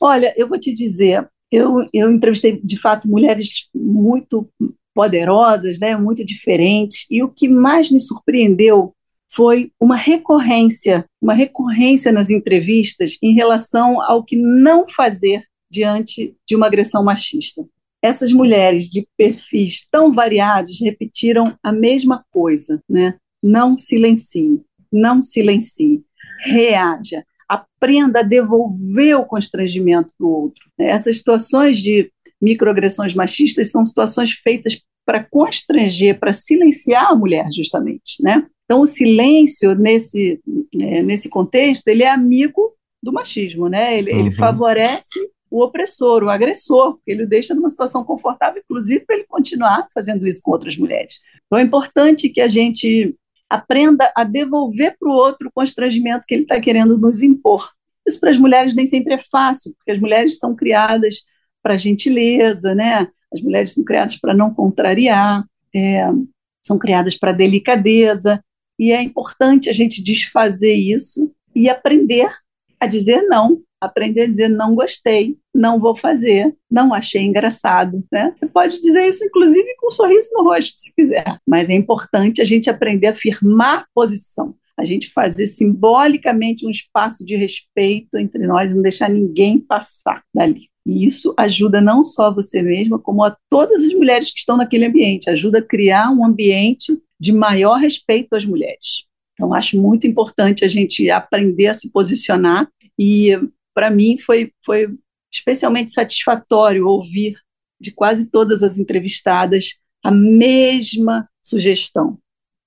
Olha, 0.00 0.32
eu 0.36 0.48
vou 0.48 0.58
te 0.58 0.72
dizer, 0.72 1.28
eu, 1.50 1.76
eu 1.92 2.10
entrevistei 2.10 2.60
de 2.62 2.78
fato 2.78 3.08
mulheres 3.08 3.68
muito 3.74 4.48
poderosas, 4.94 5.78
né, 5.78 5.96
muito 5.96 6.24
diferentes. 6.24 7.06
E 7.10 7.22
o 7.22 7.28
que 7.28 7.48
mais 7.48 7.90
me 7.90 8.00
surpreendeu 8.00 8.94
foi 9.30 9.70
uma 9.80 9.96
recorrência, 9.96 11.04
uma 11.20 11.34
recorrência 11.34 12.10
nas 12.10 12.30
entrevistas 12.30 13.16
em 13.22 13.34
relação 13.34 14.00
ao 14.00 14.24
que 14.24 14.36
não 14.36 14.88
fazer 14.88 15.44
diante 15.70 16.34
de 16.46 16.56
uma 16.56 16.66
agressão 16.66 17.04
machista. 17.04 17.64
Essas 18.02 18.32
mulheres 18.32 18.88
de 18.88 19.06
perfis 19.16 19.86
tão 19.90 20.12
variados 20.12 20.80
repetiram 20.80 21.56
a 21.62 21.72
mesma 21.72 22.24
coisa, 22.30 22.80
né? 22.88 23.16
Não 23.42 23.76
silencie. 23.76 24.60
não 24.90 25.20
silencie, 25.20 26.02
reaja, 26.44 27.22
aprenda 27.48 28.20
a 28.20 28.22
devolver 28.22 29.16
o 29.16 29.24
constrangimento 29.24 30.12
para 30.16 30.26
o 30.26 30.30
outro. 30.30 30.70
Essas 30.78 31.18
situações 31.18 31.78
de 31.78 32.10
microagressões 32.40 33.14
machistas 33.14 33.70
são 33.70 33.84
situações 33.84 34.32
feitas 34.32 34.80
para 35.04 35.24
constranger, 35.24 36.18
para 36.18 36.32
silenciar 36.32 37.10
a 37.10 37.16
mulher, 37.16 37.48
justamente, 37.50 38.22
né? 38.22 38.46
Então, 38.64 38.82
o 38.82 38.86
silêncio 38.86 39.74
nesse, 39.74 40.40
é, 40.78 41.02
nesse 41.02 41.30
contexto, 41.30 41.88
ele 41.88 42.02
é 42.02 42.10
amigo 42.10 42.74
do 43.02 43.12
machismo, 43.12 43.68
né? 43.68 43.96
Ele, 43.96 44.12
uhum. 44.12 44.20
ele 44.20 44.30
favorece 44.30 45.18
o 45.50 45.62
opressor, 45.62 46.22
o 46.22 46.30
agressor, 46.30 46.98
ele 47.06 47.24
o 47.24 47.28
deixa 47.28 47.54
numa 47.54 47.70
situação 47.70 48.04
confortável, 48.04 48.62
inclusive 48.62 49.04
para 49.04 49.16
ele 49.16 49.26
continuar 49.26 49.86
fazendo 49.92 50.26
isso 50.26 50.42
com 50.42 50.50
outras 50.50 50.76
mulheres. 50.76 51.20
Então, 51.46 51.58
é 51.58 51.62
importante 51.62 52.28
que 52.28 52.40
a 52.40 52.48
gente 52.48 53.14
aprenda 53.48 54.12
a 54.14 54.24
devolver 54.24 54.96
para 54.98 55.08
o 55.08 55.14
outro 55.14 55.48
o 55.48 55.52
constrangimento 55.52 56.26
que 56.26 56.34
ele 56.34 56.42
está 56.42 56.60
querendo 56.60 56.98
nos 56.98 57.22
impor. 57.22 57.72
Isso 58.06 58.20
para 58.20 58.30
as 58.30 58.36
mulheres 58.36 58.74
nem 58.74 58.86
sempre 58.86 59.14
é 59.14 59.18
fácil, 59.18 59.74
porque 59.76 59.92
as 59.92 60.00
mulheres 60.00 60.38
são 60.38 60.54
criadas 60.54 61.22
para 61.62 61.76
gentileza, 61.76 62.74
né? 62.74 63.08
As 63.32 63.40
mulheres 63.40 63.72
são 63.72 63.84
criadas 63.84 64.16
para 64.16 64.34
não 64.34 64.52
contrariar, 64.52 65.44
é, 65.74 66.06
são 66.62 66.78
criadas 66.78 67.16
para 67.16 67.32
delicadeza, 67.32 68.42
e 68.78 68.92
é 68.92 69.02
importante 69.02 69.68
a 69.68 69.72
gente 69.72 70.02
desfazer 70.02 70.74
isso 70.74 71.32
e 71.54 71.68
aprender 71.68 72.30
a 72.78 72.86
dizer 72.86 73.22
não, 73.22 73.60
aprender 73.80 74.22
a 74.22 74.26
dizer 74.26 74.48
não 74.48 74.74
gostei, 74.74 75.36
não 75.54 75.78
vou 75.78 75.94
fazer, 75.94 76.54
não 76.70 76.92
achei 76.92 77.22
engraçado, 77.22 78.04
né? 78.12 78.32
Você 78.36 78.46
pode 78.46 78.80
dizer 78.80 79.08
isso 79.08 79.24
inclusive 79.24 79.76
com 79.78 79.88
um 79.88 79.90
sorriso 79.90 80.30
no 80.32 80.44
rosto, 80.44 80.74
se 80.76 80.92
quiser, 80.94 81.38
mas 81.46 81.68
é 81.70 81.74
importante 81.74 82.42
a 82.42 82.44
gente 82.44 82.68
aprender 82.68 83.08
a 83.08 83.14
firmar 83.14 83.86
posição, 83.94 84.54
a 84.78 84.84
gente 84.84 85.10
fazer 85.10 85.46
simbolicamente 85.46 86.66
um 86.66 86.70
espaço 86.70 87.24
de 87.24 87.36
respeito 87.36 88.16
entre 88.16 88.46
nós, 88.46 88.74
não 88.74 88.82
deixar 88.82 89.08
ninguém 89.08 89.58
passar 89.58 90.22
dali. 90.34 90.68
E 90.86 91.04
isso 91.04 91.34
ajuda 91.36 91.82
não 91.82 92.02
só 92.02 92.32
você 92.32 92.62
mesma, 92.62 92.98
como 92.98 93.22
a 93.22 93.36
todas 93.50 93.84
as 93.84 93.92
mulheres 93.92 94.32
que 94.32 94.38
estão 94.38 94.56
naquele 94.56 94.86
ambiente, 94.86 95.28
ajuda 95.28 95.58
a 95.58 95.62
criar 95.62 96.10
um 96.10 96.24
ambiente 96.24 96.98
de 97.20 97.30
maior 97.30 97.76
respeito 97.76 98.34
às 98.34 98.46
mulheres. 98.46 99.04
Então, 99.34 99.52
acho 99.52 99.80
muito 99.80 100.06
importante 100.06 100.64
a 100.64 100.68
gente 100.68 101.10
aprender 101.10 101.66
a 101.66 101.74
se 101.74 101.90
posicionar 101.90 102.68
e, 102.98 103.38
para 103.78 103.92
mim, 103.92 104.18
foi, 104.18 104.50
foi 104.66 104.88
especialmente 105.32 105.92
satisfatório 105.92 106.88
ouvir 106.88 107.36
de 107.80 107.92
quase 107.92 108.28
todas 108.28 108.60
as 108.60 108.76
entrevistadas 108.76 109.76
a 110.02 110.10
mesma 110.10 111.28
sugestão: 111.40 112.18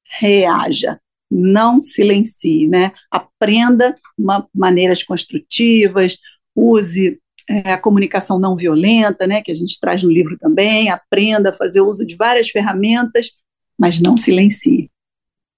reaja, 0.06 1.01
não 1.30 1.82
silencie, 1.82 2.65
né? 2.65 2.94
Aprenda 3.12 3.94
uma, 4.18 4.48
maneiras 4.56 5.03
construtivas, 5.03 6.18
use 6.56 7.20
é, 7.50 7.74
a 7.74 7.77
comunicação 7.77 8.39
não 8.39 8.56
violenta, 8.56 9.27
né, 9.27 9.41
que 9.41 9.51
a 9.51 9.56
gente 9.56 9.77
traz 9.82 10.01
no 10.03 10.10
livro 10.10 10.38
também, 10.39 10.89
aprenda 10.89 11.50
a 11.50 11.53
fazer 11.53 11.82
uso 11.82 12.08
de 12.08 12.15
várias 12.15 12.50
ferramentas, 12.50 13.32
mas 13.77 14.00
não 14.00 14.15
silencie. 14.15 14.89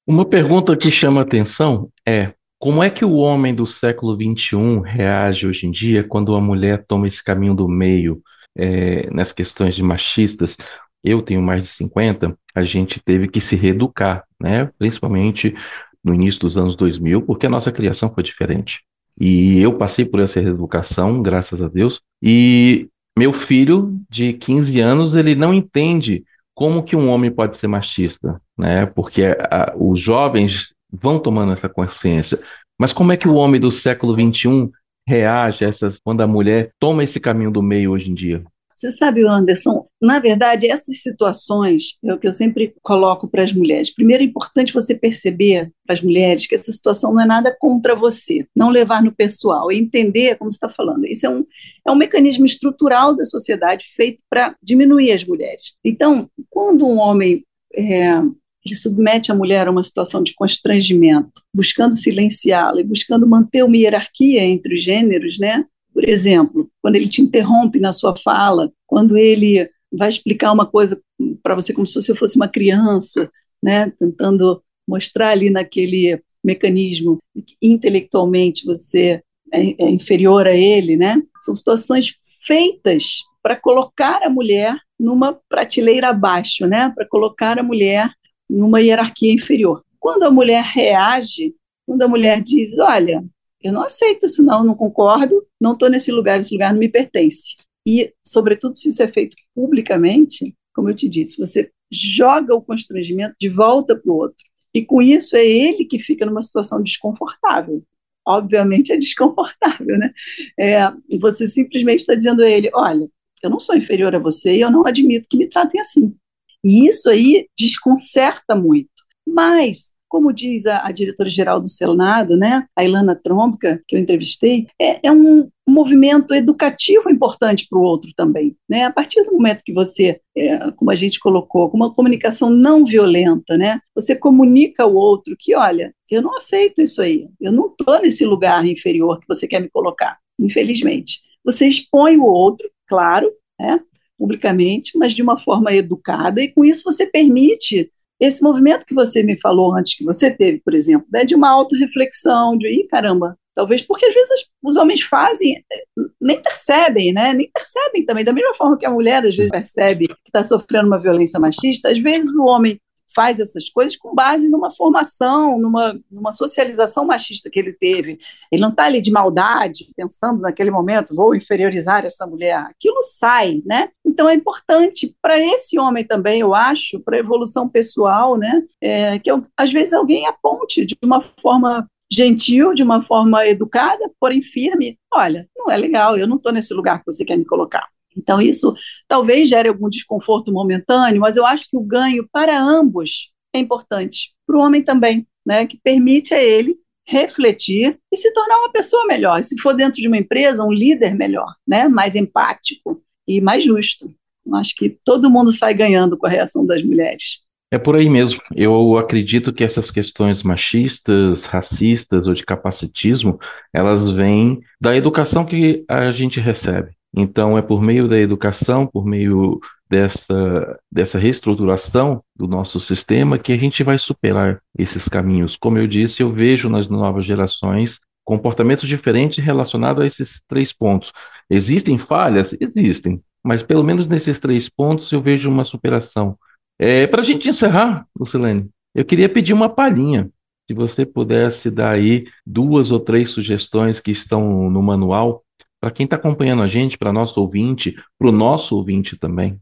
Uma 0.07 0.27
pergunta 0.27 0.75
que 0.75 0.91
chama 0.91 1.21
atenção 1.21 1.91
é 2.07 2.33
como 2.63 2.81
é 2.81 2.89
que 2.89 3.03
o 3.03 3.15
homem 3.15 3.53
do 3.53 3.67
século 3.67 4.15
XXI 4.15 4.79
reage 4.85 5.45
hoje 5.45 5.67
em 5.67 5.71
dia 5.71 6.01
quando 6.01 6.33
a 6.33 6.39
mulher 6.39 6.85
toma 6.87 7.09
esse 7.09 7.21
caminho 7.21 7.53
do 7.53 7.67
meio 7.67 8.21
é, 8.55 9.09
nas 9.11 9.33
questões 9.33 9.75
de 9.75 9.83
machistas? 9.83 10.55
Eu 11.03 11.21
tenho 11.21 11.41
mais 11.41 11.63
de 11.63 11.69
50, 11.71 12.37
a 12.55 12.63
gente 12.63 13.01
teve 13.03 13.27
que 13.27 13.41
se 13.41 13.57
reeducar, 13.57 14.23
né? 14.41 14.71
principalmente 14.79 15.53
no 16.01 16.13
início 16.13 16.39
dos 16.39 16.57
anos 16.57 16.77
2000, 16.77 17.23
porque 17.23 17.47
a 17.47 17.49
nossa 17.49 17.69
criação 17.69 18.09
foi 18.13 18.23
diferente. 18.23 18.79
E 19.19 19.59
eu 19.59 19.77
passei 19.77 20.05
por 20.05 20.21
essa 20.21 20.39
reeducação, 20.39 21.21
graças 21.21 21.61
a 21.61 21.67
Deus. 21.67 21.99
E 22.21 22.87
meu 23.19 23.33
filho, 23.33 23.99
de 24.09 24.31
15 24.35 24.79
anos, 24.79 25.15
ele 25.15 25.35
não 25.35 25.53
entende 25.53 26.23
como 26.55 26.81
que 26.83 26.95
um 26.95 27.09
homem 27.09 27.29
pode 27.29 27.57
ser 27.57 27.67
machista, 27.67 28.39
né? 28.57 28.85
Porque 28.85 29.21
a, 29.21 29.73
os 29.75 29.99
jovens 29.99 30.71
vão 30.93 31.19
tomando 31.19 31.53
essa 31.53 31.67
consciência. 31.67 32.39
Mas 32.79 32.93
como 32.93 33.11
é 33.11 33.17
que 33.17 33.27
o 33.27 33.35
homem 33.35 33.59
do 33.59 33.71
século 33.71 34.13
XXI 34.13 34.69
reage 35.07 35.65
a 35.65 35.67
essas, 35.67 35.99
quando 35.99 36.21
a 36.21 36.27
mulher 36.27 36.71
toma 36.79 37.03
esse 37.03 37.19
caminho 37.19 37.51
do 37.51 37.61
meio 37.61 37.91
hoje 37.91 38.09
em 38.09 38.13
dia? 38.13 38.43
Você 38.75 38.91
sabe, 38.91 39.25
Anderson, 39.25 39.87
na 40.01 40.19
verdade, 40.19 40.69
essas 40.69 41.01
situações 41.01 41.97
é 42.03 42.13
o 42.13 42.19
que 42.19 42.27
eu 42.27 42.33
sempre 42.33 42.73
coloco 42.81 43.29
para 43.29 43.43
as 43.43 43.53
mulheres. 43.53 43.93
Primeiro, 43.93 44.23
é 44.23 44.25
importante 44.25 44.73
você 44.73 44.93
perceber 44.93 45.71
para 45.85 45.93
as 45.93 46.01
mulheres 46.01 46.47
que 46.47 46.55
essa 46.55 46.71
situação 46.71 47.13
não 47.13 47.21
é 47.21 47.25
nada 47.25 47.55
contra 47.57 47.95
você, 47.95 48.45
não 48.53 48.69
levar 48.69 49.01
no 49.01 49.13
pessoal, 49.13 49.71
e 49.71 49.77
entender 49.77 50.37
como 50.37 50.51
você 50.51 50.57
está 50.57 50.67
falando. 50.67 51.05
Isso 51.05 51.25
é 51.25 51.29
um, 51.29 51.45
é 51.87 51.91
um 51.91 51.95
mecanismo 51.95 52.45
estrutural 52.45 53.15
da 53.15 53.23
sociedade 53.23 53.85
feito 53.95 54.21
para 54.29 54.53
diminuir 54.61 55.13
as 55.13 55.23
mulheres. 55.23 55.73
Então, 55.81 56.29
quando 56.49 56.85
um 56.85 56.97
homem 56.97 57.45
é, 57.73 58.21
ele 58.65 58.75
submete 58.75 59.31
a 59.31 59.35
mulher 59.35 59.67
a 59.67 59.71
uma 59.71 59.83
situação 59.83 60.23
de 60.23 60.33
constrangimento, 60.33 61.41
buscando 61.53 61.93
silenciá-la 61.93 62.79
e 62.81 62.85
buscando 62.85 63.27
manter 63.27 63.63
uma 63.63 63.77
hierarquia 63.77 64.43
entre 64.43 64.75
os 64.75 64.83
gêneros, 64.83 65.37
né? 65.37 65.65
Por 65.93 66.07
exemplo, 66.07 66.69
quando 66.81 66.95
ele 66.95 67.07
te 67.07 67.21
interrompe 67.21 67.79
na 67.79 67.91
sua 67.93 68.15
fala, 68.15 68.71
quando 68.87 69.17
ele 69.17 69.69
vai 69.91 70.09
explicar 70.09 70.51
uma 70.51 70.65
coisa 70.65 70.99
para 71.43 71.55
você 71.55 71.73
como 71.73 71.85
se 71.85 71.93
você 71.93 72.15
fosse 72.15 72.35
uma 72.35 72.47
criança, 72.47 73.29
né, 73.61 73.91
tentando 73.99 74.61
mostrar 74.87 75.29
ali 75.29 75.49
naquele 75.49 76.19
mecanismo 76.43 77.19
que 77.33 77.55
intelectualmente 77.61 78.65
você 78.65 79.21
é, 79.53 79.83
é 79.85 79.89
inferior 79.89 80.47
a 80.47 80.55
ele, 80.55 80.97
né? 80.97 81.21
São 81.41 81.53
situações 81.55 82.15
feitas 82.41 83.19
para 83.41 83.55
colocar 83.55 84.23
a 84.23 84.29
mulher 84.29 84.75
numa 84.99 85.39
prateleira 85.47 86.09
abaixo, 86.09 86.65
né? 86.65 86.91
Para 86.95 87.07
colocar 87.07 87.59
a 87.59 87.63
mulher 87.63 88.09
numa 88.53 88.81
hierarquia 88.81 89.33
inferior. 89.33 89.83
Quando 89.99 90.23
a 90.23 90.31
mulher 90.31 90.63
reage, 90.63 91.55
quando 91.85 92.03
a 92.03 92.07
mulher 92.07 92.41
diz, 92.41 92.77
olha, 92.79 93.23
eu 93.61 93.73
não 93.73 93.83
aceito 93.83 94.25
isso, 94.25 94.43
não, 94.43 94.63
não 94.63 94.75
concordo, 94.75 95.45
não 95.59 95.73
estou 95.73 95.89
nesse 95.89 96.11
lugar, 96.11 96.39
esse 96.39 96.53
lugar 96.53 96.71
não 96.71 96.79
me 96.79 96.89
pertence. 96.89 97.55
E, 97.85 98.13
sobretudo, 98.23 98.75
se 98.75 98.89
isso 98.89 99.01
é 99.01 99.07
feito 99.07 99.35
publicamente, 99.55 100.55
como 100.73 100.89
eu 100.89 100.95
te 100.95 101.07
disse, 101.09 101.37
você 101.37 101.71
joga 101.91 102.55
o 102.55 102.61
constrangimento 102.61 103.35
de 103.39 103.49
volta 103.49 103.95
para 103.95 104.11
o 104.11 104.15
outro. 104.15 104.43
E 104.73 104.83
com 104.83 105.01
isso 105.01 105.35
é 105.35 105.45
ele 105.45 105.85
que 105.85 105.99
fica 105.99 106.25
numa 106.25 106.41
situação 106.41 106.81
desconfortável. 106.81 107.83
Obviamente 108.25 108.91
é 108.91 108.97
desconfortável, 108.97 109.97
né? 109.97 110.11
É, 110.57 110.91
você 111.19 111.47
simplesmente 111.47 111.99
está 111.99 112.15
dizendo 112.15 112.41
a 112.41 112.49
ele: 112.49 112.71
olha, 112.73 113.07
eu 113.43 113.49
não 113.49 113.59
sou 113.59 113.75
inferior 113.75 114.15
a 114.15 114.19
você 114.19 114.55
e 114.55 114.61
eu 114.61 114.71
não 114.71 114.87
admito 114.87 115.27
que 115.29 115.37
me 115.37 115.47
tratem 115.47 115.79
assim. 115.79 116.15
E 116.63 116.87
isso 116.87 117.09
aí 117.09 117.47
desconcerta 117.57 118.55
muito. 118.55 118.89
Mas 119.27 119.93
como 120.13 120.31
diz 120.31 120.67
a, 120.67 120.85
a 120.85 120.91
diretora-geral 120.91 121.59
do 121.59 121.67
Senado, 121.67 122.37
né, 122.37 122.67
a 122.75 122.85
Ilana 122.85 123.15
Tromka, 123.15 123.81
que 123.87 123.95
eu 123.95 123.99
entrevistei, 123.99 124.67
é, 124.79 125.07
é 125.07 125.11
um 125.11 125.49
movimento 125.67 126.35
educativo 126.35 127.09
importante 127.09 127.65
para 127.67 127.79
o 127.79 127.81
outro 127.81 128.11
também. 128.15 128.55
Né? 128.69 128.83
A 128.83 128.91
partir 128.91 129.23
do 129.23 129.31
momento 129.31 129.63
que 129.63 129.73
você, 129.73 130.21
é, 130.37 130.69
como 130.73 130.91
a 130.91 130.95
gente 130.95 131.19
colocou, 131.19 131.67
com 131.67 131.77
uma 131.77 131.91
comunicação 131.91 132.51
não 132.51 132.85
violenta, 132.85 133.57
né, 133.57 133.79
você 133.95 134.15
comunica 134.15 134.83
ao 134.83 134.93
outro 134.93 135.35
que, 135.39 135.55
olha, 135.55 135.91
eu 136.11 136.21
não 136.21 136.37
aceito 136.37 136.79
isso 136.79 137.01
aí, 137.01 137.27
eu 137.41 137.51
não 137.51 137.65
estou 137.65 137.99
nesse 137.99 138.23
lugar 138.23 138.63
inferior 138.67 139.19
que 139.19 139.27
você 139.27 139.47
quer 139.47 139.61
me 139.61 139.69
colocar, 139.69 140.19
infelizmente. 140.39 141.21
Você 141.43 141.65
expõe 141.65 142.17
o 142.17 142.25
outro, 142.25 142.69
claro, 142.87 143.31
né, 143.59 143.79
publicamente, 144.17 144.97
mas 144.97 145.13
de 145.13 145.21
uma 145.21 145.37
forma 145.37 145.73
educada, 145.73 146.41
e 146.41 146.51
com 146.51 146.63
isso 146.63 146.83
você 146.83 147.05
permite 147.05 147.87
esse 148.19 148.41
movimento 148.41 148.85
que 148.85 148.93
você 148.93 149.21
me 149.23 149.39
falou 149.39 149.75
antes, 149.75 149.97
que 149.97 150.03
você 150.03 150.31
teve, 150.31 150.61
por 150.63 150.73
exemplo, 150.73 151.07
né, 151.11 151.25
de 151.25 151.35
uma 151.35 151.49
autorreflexão, 151.49 152.57
de, 152.57 152.67
Ih, 152.67 152.87
caramba, 152.87 153.37
talvez, 153.53 153.81
porque 153.81 154.05
às 154.05 154.13
vezes 154.13 154.47
os 154.63 154.77
homens 154.77 155.01
fazem, 155.01 155.57
eh, 155.57 155.83
nem 156.21 156.41
percebem, 156.41 157.11
né, 157.11 157.33
nem 157.33 157.49
percebem 157.51 158.05
também, 158.05 158.23
da 158.23 158.33
mesma 158.33 158.53
forma 158.53 158.77
que 158.77 158.85
a 158.85 158.91
mulher 158.91 159.25
às 159.25 159.35
vezes 159.35 159.51
percebe 159.51 160.07
que 160.07 160.15
está 160.27 160.41
sofrendo 160.41 160.87
uma 160.87 160.99
violência 160.99 161.39
machista, 161.39 161.89
às 161.89 161.99
vezes 161.99 162.33
o 162.35 162.45
homem 162.45 162.79
faz 163.13 163.39
essas 163.39 163.69
coisas 163.69 163.95
com 163.95 164.13
base 164.13 164.49
numa 164.49 164.71
formação, 164.71 165.57
numa, 165.59 165.99
numa 166.11 166.31
socialização 166.31 167.05
machista 167.05 167.49
que 167.49 167.59
ele 167.59 167.73
teve. 167.73 168.17
Ele 168.51 168.61
não 168.61 168.69
está 168.69 168.85
ali 168.85 169.01
de 169.01 169.11
maldade, 169.11 169.87
pensando 169.95 170.41
naquele 170.41 170.71
momento, 170.71 171.15
vou 171.15 171.35
inferiorizar 171.35 172.05
essa 172.05 172.25
mulher. 172.25 172.57
Aquilo 172.57 173.01
sai, 173.01 173.61
né? 173.65 173.89
Então 174.05 174.29
é 174.29 174.33
importante 174.33 175.15
para 175.21 175.37
esse 175.39 175.79
homem 175.79 176.03
também, 176.03 176.41
eu 176.41 176.53
acho, 176.53 176.99
para 176.99 177.17
a 177.17 177.19
evolução 177.19 177.67
pessoal, 177.67 178.37
né? 178.37 178.63
É, 178.81 179.19
que 179.19 179.31
eu, 179.31 179.45
às 179.57 179.71
vezes 179.71 179.93
alguém 179.93 180.27
aponte 180.27 180.85
de 180.85 180.97
uma 181.03 181.21
forma 181.21 181.87
gentil, 182.11 182.73
de 182.73 182.83
uma 182.83 183.01
forma 183.01 183.45
educada, 183.47 184.11
porém 184.19 184.41
firme. 184.41 184.97
Olha, 185.11 185.47
não 185.55 185.71
é 185.71 185.77
legal, 185.77 186.17
eu 186.17 186.27
não 186.27 186.37
estou 186.37 186.51
nesse 186.51 186.73
lugar 186.73 186.99
que 186.99 187.11
você 187.11 187.25
quer 187.25 187.37
me 187.37 187.45
colocar. 187.45 187.87
Então, 188.17 188.41
isso 188.41 188.73
talvez 189.07 189.49
gere 189.49 189.69
algum 189.69 189.89
desconforto 189.89 190.51
momentâneo, 190.51 191.21
mas 191.21 191.37
eu 191.37 191.45
acho 191.45 191.69
que 191.69 191.77
o 191.77 191.81
ganho 191.81 192.27
para 192.31 192.59
ambos 192.61 193.31
é 193.53 193.59
importante. 193.59 194.31
Para 194.45 194.57
o 194.57 194.61
homem 194.61 194.83
também. 194.83 195.27
né, 195.45 195.65
que 195.65 195.77
permite 195.77 196.33
a 196.33 196.41
ele 196.41 196.75
refletir 197.07 197.99
e 198.11 198.17
se 198.17 198.31
tornar 198.31 198.59
uma 198.59 198.71
pessoa 198.71 199.05
melhor. 199.05 199.43
Se 199.43 199.59
for 199.59 199.73
dentro 199.73 200.01
de 200.01 200.07
uma 200.07 200.17
empresa, 200.17 200.63
um 200.63 200.71
líder 200.71 201.13
melhor, 201.15 201.53
né, 201.67 201.87
mais 201.87 202.15
empático 202.15 203.01
e 203.27 203.41
mais 203.41 203.63
justo. 203.63 204.09
Eu 204.45 204.55
acho 204.55 204.75
que 204.75 204.97
todo 205.03 205.29
mundo 205.29 205.51
sai 205.51 205.73
ganhando 205.73 206.17
com 206.17 206.27
a 206.27 206.29
reação 206.29 206.65
das 206.65 206.81
mulheres. 206.83 207.39
É 207.71 207.77
por 207.77 207.95
aí 207.95 208.07
mesmo. 208.07 208.39
Eu 208.55 208.97
acredito 208.97 209.51
que 209.51 209.63
essas 209.63 209.89
questões 209.89 210.43
machistas, 210.43 211.43
racistas 211.43 212.27
ou 212.27 212.33
de 212.33 212.45
capacitismo, 212.45 213.39
elas 213.73 214.11
vêm 214.11 214.61
da 214.79 214.95
educação 214.95 215.43
que 215.43 215.83
a 215.89 216.11
gente 216.11 216.39
recebe. 216.39 216.91
Então, 217.15 217.57
é 217.57 217.61
por 217.61 217.81
meio 217.81 218.07
da 218.07 218.17
educação, 218.17 218.87
por 218.87 219.05
meio 219.05 219.59
dessa, 219.89 220.79
dessa 220.91 221.19
reestruturação 221.19 222.23
do 222.35 222.47
nosso 222.47 222.79
sistema 222.79 223.37
que 223.37 223.53
a 223.53 223.57
gente 223.57 223.83
vai 223.83 223.99
superar 223.99 224.59
esses 224.77 225.07
caminhos. 225.07 225.55
Como 225.55 225.77
eu 225.77 225.87
disse, 225.87 226.23
eu 226.23 226.31
vejo 226.31 226.69
nas 226.69 226.89
novas 226.89 227.25
gerações 227.25 227.99
comportamentos 228.23 228.87
diferentes 228.87 229.43
relacionados 229.43 230.01
a 230.03 230.07
esses 230.07 230.41
três 230.47 230.73
pontos. 230.73 231.11
Existem 231.49 231.99
falhas? 231.99 232.55
Existem. 232.59 233.21
Mas 233.43 233.61
pelo 233.61 233.83
menos 233.83 234.07
nesses 234.07 234.39
três 234.39 234.69
pontos 234.69 235.11
eu 235.11 235.21
vejo 235.21 235.49
uma 235.49 235.65
superação. 235.65 236.37
É, 236.79 237.05
Para 237.05 237.21
a 237.21 237.25
gente 237.25 237.47
encerrar, 237.47 238.05
Lucilene, 238.17 238.69
eu 238.95 239.05
queria 239.05 239.29
pedir 239.29 239.53
uma 239.53 239.69
palhinha. 239.69 240.29
Se 240.65 240.73
você 240.73 241.05
pudesse 241.05 241.69
dar 241.69 241.91
aí 241.91 242.25
duas 242.45 242.89
ou 242.89 242.99
três 242.99 243.29
sugestões 243.31 243.99
que 243.99 244.11
estão 244.11 244.69
no 244.69 244.81
manual 244.81 245.42
para 245.83 245.91
quem 245.91 246.05
está 246.05 246.15
acompanhando 246.15 246.61
a 246.61 246.67
gente, 246.69 246.97
para 246.97 247.11
nosso 247.11 247.41
ouvinte, 247.41 247.93
para 248.17 248.29
o 248.29 248.31
nosso 248.31 248.73
ouvinte 248.73 249.17
também. 249.17 249.59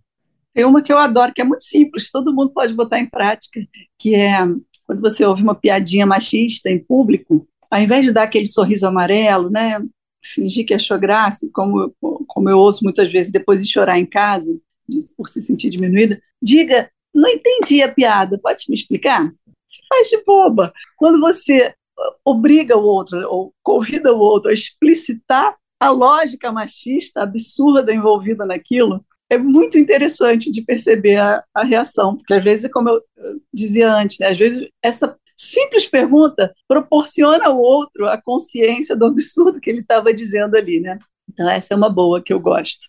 Tem 0.54 0.64
uma 0.64 0.84
que 0.84 0.94
eu 0.94 1.00
adoro, 1.00 1.34
que 1.34 1.42
é 1.42 1.44
muito 1.44 1.64
simples, 1.64 2.12
todo 2.12 2.32
mundo 2.32 2.52
pode 2.54 2.76
botar 2.76 3.00
em 3.00 3.10
prática, 3.10 3.60
que 3.98 4.14
é 4.14 4.38
quando 4.86 5.02
você 5.02 5.26
ouve 5.26 5.42
uma 5.42 5.56
piadinha 5.56 6.06
machista 6.06 6.70
em 6.70 6.78
público, 6.78 7.48
ao 7.72 7.82
invés 7.82 8.06
de 8.06 8.12
dar 8.12 8.24
aquele 8.24 8.46
sorriso 8.46 8.86
amarelo, 8.86 9.50
né, 9.50 9.82
fingir 10.24 10.64
que 10.64 10.76
achou 10.76 11.00
graça, 11.00 11.50
como, 11.52 11.92
como 12.28 12.50
eu 12.52 12.60
ouço 12.60 12.84
muitas 12.84 13.12
vezes, 13.12 13.32
depois 13.32 13.64
de 13.66 13.72
chorar 13.72 13.98
em 13.98 14.06
casa, 14.06 14.56
por 15.18 15.28
se 15.28 15.42
sentir 15.42 15.72
diminuída, 15.72 16.22
diga, 16.40 16.92
não 17.16 17.30
entendi 17.30 17.82
a 17.82 17.92
piada, 17.92 18.38
pode 18.38 18.66
me 18.70 18.76
explicar? 18.76 19.28
Se 19.66 19.82
faz 19.90 20.08
de 20.08 20.24
boba. 20.24 20.72
Quando 20.98 21.20
você 21.20 21.74
obriga 22.24 22.78
o 22.78 22.84
outro, 22.84 23.18
ou 23.28 23.52
convida 23.64 24.14
o 24.14 24.20
outro 24.20 24.52
a 24.52 24.54
explicitar 24.54 25.56
a 25.82 25.90
lógica 25.90 26.52
machista 26.52 27.24
absurda 27.24 27.92
envolvida 27.92 28.46
naquilo 28.46 29.04
é 29.28 29.38
muito 29.38 29.80
interessante 29.80 30.52
de 30.52 30.64
perceber 30.64 31.16
a, 31.16 31.44
a 31.56 31.64
reação, 31.64 32.16
porque 32.16 32.36
às 32.36 32.44
vezes, 32.44 32.72
como 32.72 32.90
eu, 32.90 33.02
dizia 33.52 33.92
antes, 33.92 34.20
né, 34.20 34.28
às 34.28 34.38
vezes 34.38 34.70
essa 34.84 35.18
simples 35.36 35.88
pergunta 35.88 36.54
proporciona 36.68 37.48
ao 37.48 37.60
outro 37.60 38.06
a 38.06 38.22
consciência 38.22 38.96
do 38.96 39.06
absurdo 39.06 39.60
que 39.60 39.72
ele 39.72 39.80
estava 39.80 40.14
dizendo 40.14 40.56
ali, 40.56 40.80
né? 40.80 41.00
Então 41.28 41.50
essa 41.50 41.74
é 41.74 41.78
uma 41.78 41.90
boa 41.90 42.22
que 42.22 42.32
eu 42.32 42.40
gosto. 42.40 42.86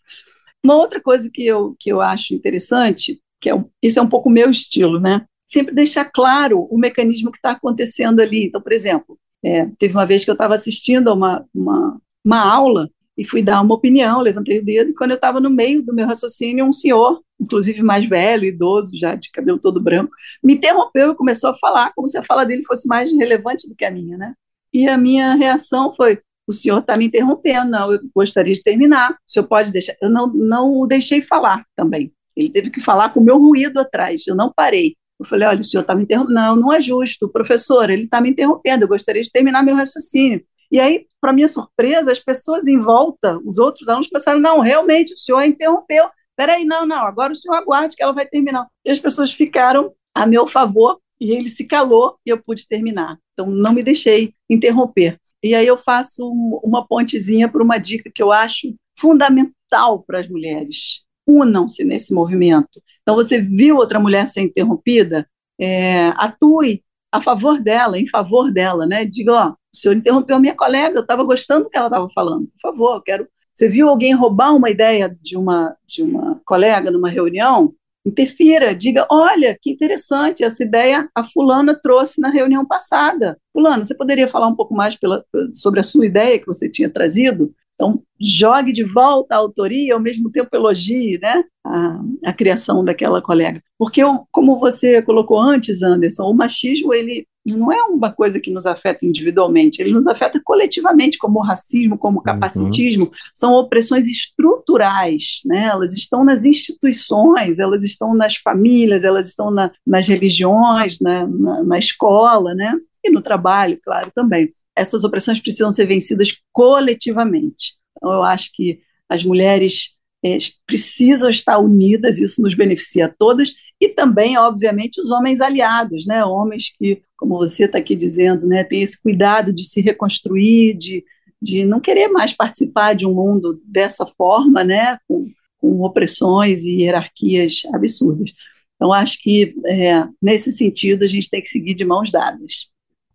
Uma 0.62 0.74
outra 0.74 1.00
coisa 1.00 1.30
que 1.32 1.46
eu, 1.46 1.74
que 1.80 1.90
eu 1.90 2.02
acho 2.02 2.34
interessante, 2.34 3.22
que 3.40 3.48
é 3.48 3.64
isso 3.82 3.98
é 3.98 4.02
um 4.02 4.08
pouco 4.08 4.28
meu 4.28 4.50
estilo, 4.50 5.00
né? 5.00 5.24
Sempre 5.46 5.74
deixar 5.74 6.04
claro 6.04 6.66
o 6.70 6.76
mecanismo 6.76 7.32
que 7.32 7.38
está 7.38 7.52
acontecendo 7.52 8.20
ali. 8.20 8.46
Então, 8.46 8.60
por 8.60 8.72
exemplo, 8.72 9.18
é, 9.42 9.66
teve 9.78 9.94
uma 9.94 10.04
vez 10.04 10.24
que 10.24 10.30
eu 10.30 10.34
estava 10.34 10.54
assistindo 10.54 11.08
a 11.08 11.14
uma, 11.14 11.46
uma 11.54 11.98
uma 12.24 12.40
aula 12.40 12.88
e 13.16 13.24
fui 13.24 13.42
dar 13.42 13.60
uma 13.60 13.74
opinião, 13.74 14.20
levantei 14.20 14.58
o 14.58 14.64
dedo, 14.64 14.90
e 14.90 14.94
quando 14.94 15.10
eu 15.10 15.16
estava 15.16 15.40
no 15.40 15.50
meio 15.50 15.82
do 15.82 15.94
meu 15.94 16.06
raciocínio, 16.06 16.64
um 16.64 16.72
senhor, 16.72 17.20
inclusive 17.38 17.82
mais 17.82 18.08
velho, 18.08 18.44
idoso, 18.44 18.90
já 18.98 19.14
de 19.14 19.30
cabelo 19.30 19.58
todo 19.58 19.82
branco, 19.82 20.12
me 20.42 20.54
interrompeu 20.54 21.12
e 21.12 21.14
começou 21.14 21.50
a 21.50 21.58
falar 21.58 21.92
como 21.94 22.08
se 22.08 22.16
a 22.16 22.22
fala 22.22 22.44
dele 22.44 22.64
fosse 22.64 22.88
mais 22.88 23.12
relevante 23.12 23.68
do 23.68 23.74
que 23.74 23.84
a 23.84 23.90
minha, 23.90 24.16
né? 24.16 24.34
E 24.72 24.88
a 24.88 24.96
minha 24.96 25.34
reação 25.34 25.92
foi: 25.94 26.20
o 26.46 26.52
senhor 26.52 26.78
está 26.78 26.96
me 26.96 27.06
interrompendo, 27.06 27.70
não, 27.70 27.92
eu 27.92 28.00
gostaria 28.14 28.54
de 28.54 28.62
terminar, 28.62 29.12
o 29.12 29.16
senhor 29.26 29.46
pode 29.46 29.70
deixar. 29.70 29.94
Eu 30.00 30.10
não, 30.10 30.26
não 30.32 30.80
o 30.80 30.86
deixei 30.86 31.20
falar 31.20 31.64
também. 31.76 32.12
Ele 32.34 32.48
teve 32.48 32.70
que 32.70 32.80
falar 32.80 33.10
com 33.10 33.20
o 33.20 33.24
meu 33.24 33.38
ruído 33.38 33.78
atrás, 33.78 34.26
eu 34.26 34.34
não 34.34 34.50
parei. 34.54 34.96
Eu 35.20 35.26
falei: 35.26 35.46
olha, 35.46 35.60
o 35.60 35.64
senhor 35.64 35.82
está 35.82 35.94
me 35.94 36.04
interrompendo. 36.04 36.34
Não, 36.34 36.56
não 36.56 36.72
é 36.72 36.80
justo, 36.80 37.28
professor, 37.28 37.90
ele 37.90 38.04
está 38.04 38.20
me 38.20 38.30
interrompendo, 38.30 38.84
eu 38.84 38.88
gostaria 38.88 39.22
de 39.22 39.30
terminar 39.30 39.62
meu 39.62 39.76
raciocínio. 39.76 40.42
E 40.72 40.80
aí, 40.80 41.06
para 41.20 41.34
minha 41.34 41.48
surpresa, 41.48 42.10
as 42.10 42.18
pessoas 42.18 42.66
em 42.66 42.80
volta, 42.80 43.38
os 43.44 43.58
outros 43.58 43.90
alunos 43.90 44.08
pensaram, 44.08 44.40
não, 44.40 44.60
realmente, 44.60 45.12
o 45.12 45.18
senhor 45.18 45.42
interrompeu. 45.42 46.08
Peraí, 46.34 46.64
não, 46.64 46.86
não, 46.86 47.06
agora 47.06 47.32
o 47.32 47.36
senhor 47.36 47.56
aguarde 47.56 47.94
que 47.94 48.02
ela 48.02 48.14
vai 48.14 48.26
terminar. 48.26 48.66
E 48.82 48.90
as 48.90 48.98
pessoas 48.98 49.34
ficaram 49.34 49.92
a 50.14 50.26
meu 50.26 50.46
favor 50.46 50.98
e 51.20 51.30
ele 51.30 51.50
se 51.50 51.66
calou 51.66 52.16
e 52.26 52.30
eu 52.30 52.42
pude 52.42 52.66
terminar. 52.66 53.18
Então, 53.34 53.46
não 53.46 53.74
me 53.74 53.82
deixei 53.82 54.34
interromper. 54.48 55.20
E 55.42 55.54
aí 55.54 55.66
eu 55.66 55.76
faço 55.76 56.26
uma 56.64 56.86
pontezinha 56.86 57.50
para 57.50 57.62
uma 57.62 57.76
dica 57.76 58.10
que 58.12 58.22
eu 58.22 58.32
acho 58.32 58.74
fundamental 58.96 60.02
para 60.02 60.20
as 60.20 60.28
mulheres. 60.28 61.02
Unam-se 61.28 61.84
nesse 61.84 62.14
movimento. 62.14 62.82
Então, 63.02 63.14
você 63.14 63.38
viu 63.40 63.76
outra 63.76 64.00
mulher 64.00 64.26
ser 64.26 64.40
interrompida? 64.40 65.28
É, 65.60 66.08
atue 66.16 66.82
a 67.12 67.20
favor 67.20 67.60
dela, 67.60 67.98
em 67.98 68.08
favor 68.08 68.50
dela, 68.50 68.86
né? 68.86 69.04
Diga, 69.04 69.32
ó, 69.32 69.54
o 69.74 69.76
senhor 69.76 69.96
interrompeu 69.96 70.38
minha 70.38 70.54
colega, 70.54 70.96
eu 70.96 71.02
estava 71.02 71.24
gostando 71.24 71.64
do 71.64 71.70
que 71.70 71.78
ela 71.78 71.86
estava 71.86 72.08
falando. 72.10 72.46
Por 72.46 72.60
favor, 72.60 72.96
eu 72.96 73.02
quero. 73.02 73.28
Você 73.54 73.68
viu 73.68 73.88
alguém 73.88 74.14
roubar 74.14 74.54
uma 74.54 74.70
ideia 74.70 75.16
de 75.20 75.36
uma 75.36 75.76
de 75.86 76.02
uma 76.02 76.40
colega 76.44 76.90
numa 76.90 77.08
reunião? 77.08 77.74
Interfira, 78.04 78.74
diga, 78.74 79.06
olha, 79.08 79.56
que 79.60 79.70
interessante, 79.70 80.42
essa 80.42 80.62
ideia 80.64 81.08
a 81.14 81.22
fulana 81.22 81.78
trouxe 81.80 82.20
na 82.20 82.30
reunião 82.30 82.66
passada. 82.66 83.38
Fulana, 83.52 83.84
você 83.84 83.94
poderia 83.94 84.26
falar 84.26 84.48
um 84.48 84.56
pouco 84.56 84.74
mais 84.74 84.96
pela, 84.96 85.24
sobre 85.52 85.78
a 85.80 85.84
sua 85.84 86.04
ideia 86.04 86.38
que 86.38 86.46
você 86.46 86.68
tinha 86.68 86.90
trazido? 86.90 87.54
Então, 87.74 88.02
jogue 88.20 88.72
de 88.72 88.84
volta 88.84 89.34
a 89.34 89.38
autoria 89.38 89.88
e, 89.88 89.90
ao 89.90 90.00
mesmo 90.00 90.30
tempo, 90.30 90.54
elogie 90.54 91.18
né, 91.20 91.44
a, 91.64 92.00
a 92.26 92.32
criação 92.32 92.84
daquela 92.84 93.20
colega. 93.20 93.62
Porque, 93.78 94.02
como 94.30 94.56
você 94.56 95.02
colocou 95.02 95.40
antes, 95.40 95.82
Anderson, 95.82 96.24
o 96.24 96.34
machismo 96.34 96.92
ele 96.94 97.26
não 97.44 97.72
é 97.72 97.82
uma 97.84 98.12
coisa 98.12 98.38
que 98.38 98.50
nos 98.50 98.66
afeta 98.66 99.04
individualmente, 99.04 99.82
ele 99.82 99.92
nos 99.92 100.06
afeta 100.06 100.40
coletivamente, 100.44 101.18
como 101.18 101.40
o 101.40 101.42
racismo, 101.42 101.98
como 101.98 102.16
o 102.16 102.18
uhum. 102.18 102.24
capacitismo. 102.24 103.06
Uhum. 103.06 103.10
São 103.34 103.52
opressões 103.54 104.08
estruturais, 104.08 105.40
né? 105.44 105.64
elas 105.64 105.92
estão 105.92 106.24
nas 106.24 106.44
instituições, 106.44 107.58
elas 107.58 107.82
estão 107.82 108.14
nas 108.14 108.36
famílias, 108.36 109.02
elas 109.02 109.28
estão 109.28 109.50
na, 109.50 109.72
nas 109.86 110.06
religiões, 110.06 111.00
na, 111.00 111.26
na, 111.26 111.62
na 111.64 111.78
escola, 111.78 112.54
né? 112.54 112.74
e 113.04 113.10
no 113.10 113.20
trabalho, 113.20 113.78
claro, 113.82 114.10
também. 114.14 114.50
Essas 114.76 115.04
opressões 115.04 115.40
precisam 115.40 115.72
ser 115.72 115.86
vencidas 115.86 116.36
coletivamente. 116.52 117.74
Então, 117.96 118.12
eu 118.12 118.22
acho 118.22 118.50
que 118.54 118.80
as 119.08 119.24
mulheres 119.24 119.94
é, 120.24 120.38
precisam 120.66 121.28
estar 121.28 121.58
unidas, 121.58 122.18
isso 122.18 122.40
nos 122.40 122.54
beneficia 122.54 123.06
a 123.06 123.08
todas, 123.08 123.52
e 123.82 123.88
também, 123.88 124.38
obviamente, 124.38 125.00
os 125.00 125.10
homens 125.10 125.40
aliados, 125.40 126.06
né? 126.06 126.24
homens 126.24 126.72
que, 126.78 127.02
como 127.16 127.36
você 127.36 127.64
está 127.64 127.78
aqui 127.78 127.96
dizendo, 127.96 128.46
né, 128.46 128.62
têm 128.62 128.80
esse 128.80 129.02
cuidado 129.02 129.52
de 129.52 129.64
se 129.64 129.80
reconstruir, 129.80 130.74
de, 130.74 131.04
de 131.42 131.64
não 131.64 131.80
querer 131.80 132.06
mais 132.06 132.32
participar 132.32 132.94
de 132.94 133.04
um 133.04 133.12
mundo 133.12 133.60
dessa 133.66 134.06
forma, 134.06 134.62
né? 134.62 134.98
com, 135.08 135.26
com 135.58 135.80
opressões 135.80 136.64
e 136.64 136.82
hierarquias 136.82 137.62
absurdas. 137.74 138.32
Então, 138.76 138.92
acho 138.92 139.20
que, 139.20 139.52
é, 139.66 140.06
nesse 140.22 140.52
sentido, 140.52 141.02
a 141.02 141.08
gente 141.08 141.28
tem 141.28 141.40
que 141.40 141.48
seguir 141.48 141.74
de 141.74 141.84
mãos 141.84 142.12
dadas. 142.12 142.71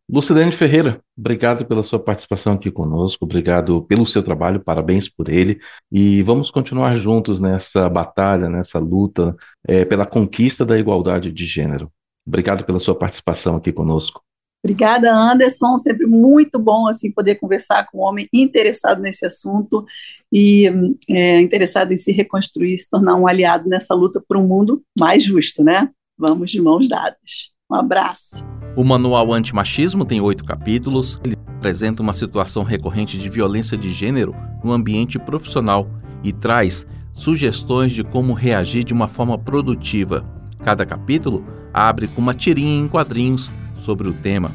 Lucilene 0.10 0.54
Ferreira, 0.54 1.02
obrigado 1.18 1.66
pela 1.66 1.84
sua 1.84 2.00
participação 2.00 2.54
aqui 2.54 2.72
conosco, 2.72 3.26
obrigado 3.26 3.84
pelo 3.84 4.08
seu 4.08 4.24
trabalho, 4.24 4.64
parabéns 4.64 5.10
por 5.10 5.28
ele, 5.28 5.60
e 5.92 6.24
vamos 6.24 6.50
continuar 6.50 6.98
juntos 6.98 7.42
nessa 7.42 7.90
batalha, 7.90 8.50
nessa 8.50 8.80
luta 8.80 9.36
é, 9.68 9.84
pela 9.84 10.06
conquista 10.06 10.66
da 10.66 10.80
igualdade 10.80 11.30
de 11.30 11.46
gênero. 11.46 11.92
Obrigado 12.26 12.64
pela 12.64 12.80
sua 12.80 12.96
participação 12.96 13.58
aqui 13.58 13.74
conosco. 13.74 14.22
Obrigada, 14.64 15.14
Anderson. 15.14 15.78
Sempre 15.78 16.06
muito 16.08 16.58
bom 16.58 16.88
assim 16.88 17.12
poder 17.12 17.36
conversar 17.36 17.88
com 17.90 18.00
um 18.00 18.02
homem 18.02 18.28
interessado 18.34 19.02
nesse 19.02 19.26
assunto 19.26 19.86
e 20.32 20.70
é, 21.10 21.42
interessado 21.42 21.92
em 21.92 21.98
se 21.98 22.14
reconstruir, 22.14 22.78
se 22.78 22.90
tornar 22.90 23.16
um 23.16 23.28
aliado 23.28 23.68
nessa 23.68 23.94
luta 23.94 24.24
por 24.26 24.38
um 24.38 24.48
mundo 24.48 24.82
mais 24.98 25.24
justo, 25.24 25.64
né? 25.64 25.90
Vamos 26.18 26.50
de 26.52 26.62
mãos 26.62 26.88
dadas. 26.88 27.57
Um 27.70 27.76
abraço. 27.76 28.48
O 28.76 28.84
Manual 28.84 29.32
Antimachismo 29.34 30.06
tem 30.06 30.22
oito 30.22 30.46
capítulos. 30.46 31.20
Ele 31.24 31.36
apresenta 31.58 32.02
uma 32.02 32.14
situação 32.14 32.64
recorrente 32.64 33.18
de 33.18 33.30
violência 33.30 33.78
de 33.78 33.92
gênero 33.92 34.34
no 34.64 34.72
ambiente 34.72 35.20
profissional 35.20 35.90
e 36.24 36.32
traz 36.32 36.88
sugestões 37.14 37.92
de 37.92 38.04
como 38.04 38.34
reagir 38.34 38.86
de 38.86 38.94
uma 38.94 39.10
forma 39.10 39.38
produtiva. 39.38 40.26
Cada 40.64 40.86
capítulo 40.86 41.46
abre 41.74 42.08
com 42.08 42.22
uma 42.22 42.34
tirinha 42.34 42.80
em 42.80 42.88
quadrinhos 42.88 43.50
sobre 43.76 44.08
o 44.08 44.14
tema. 44.14 44.50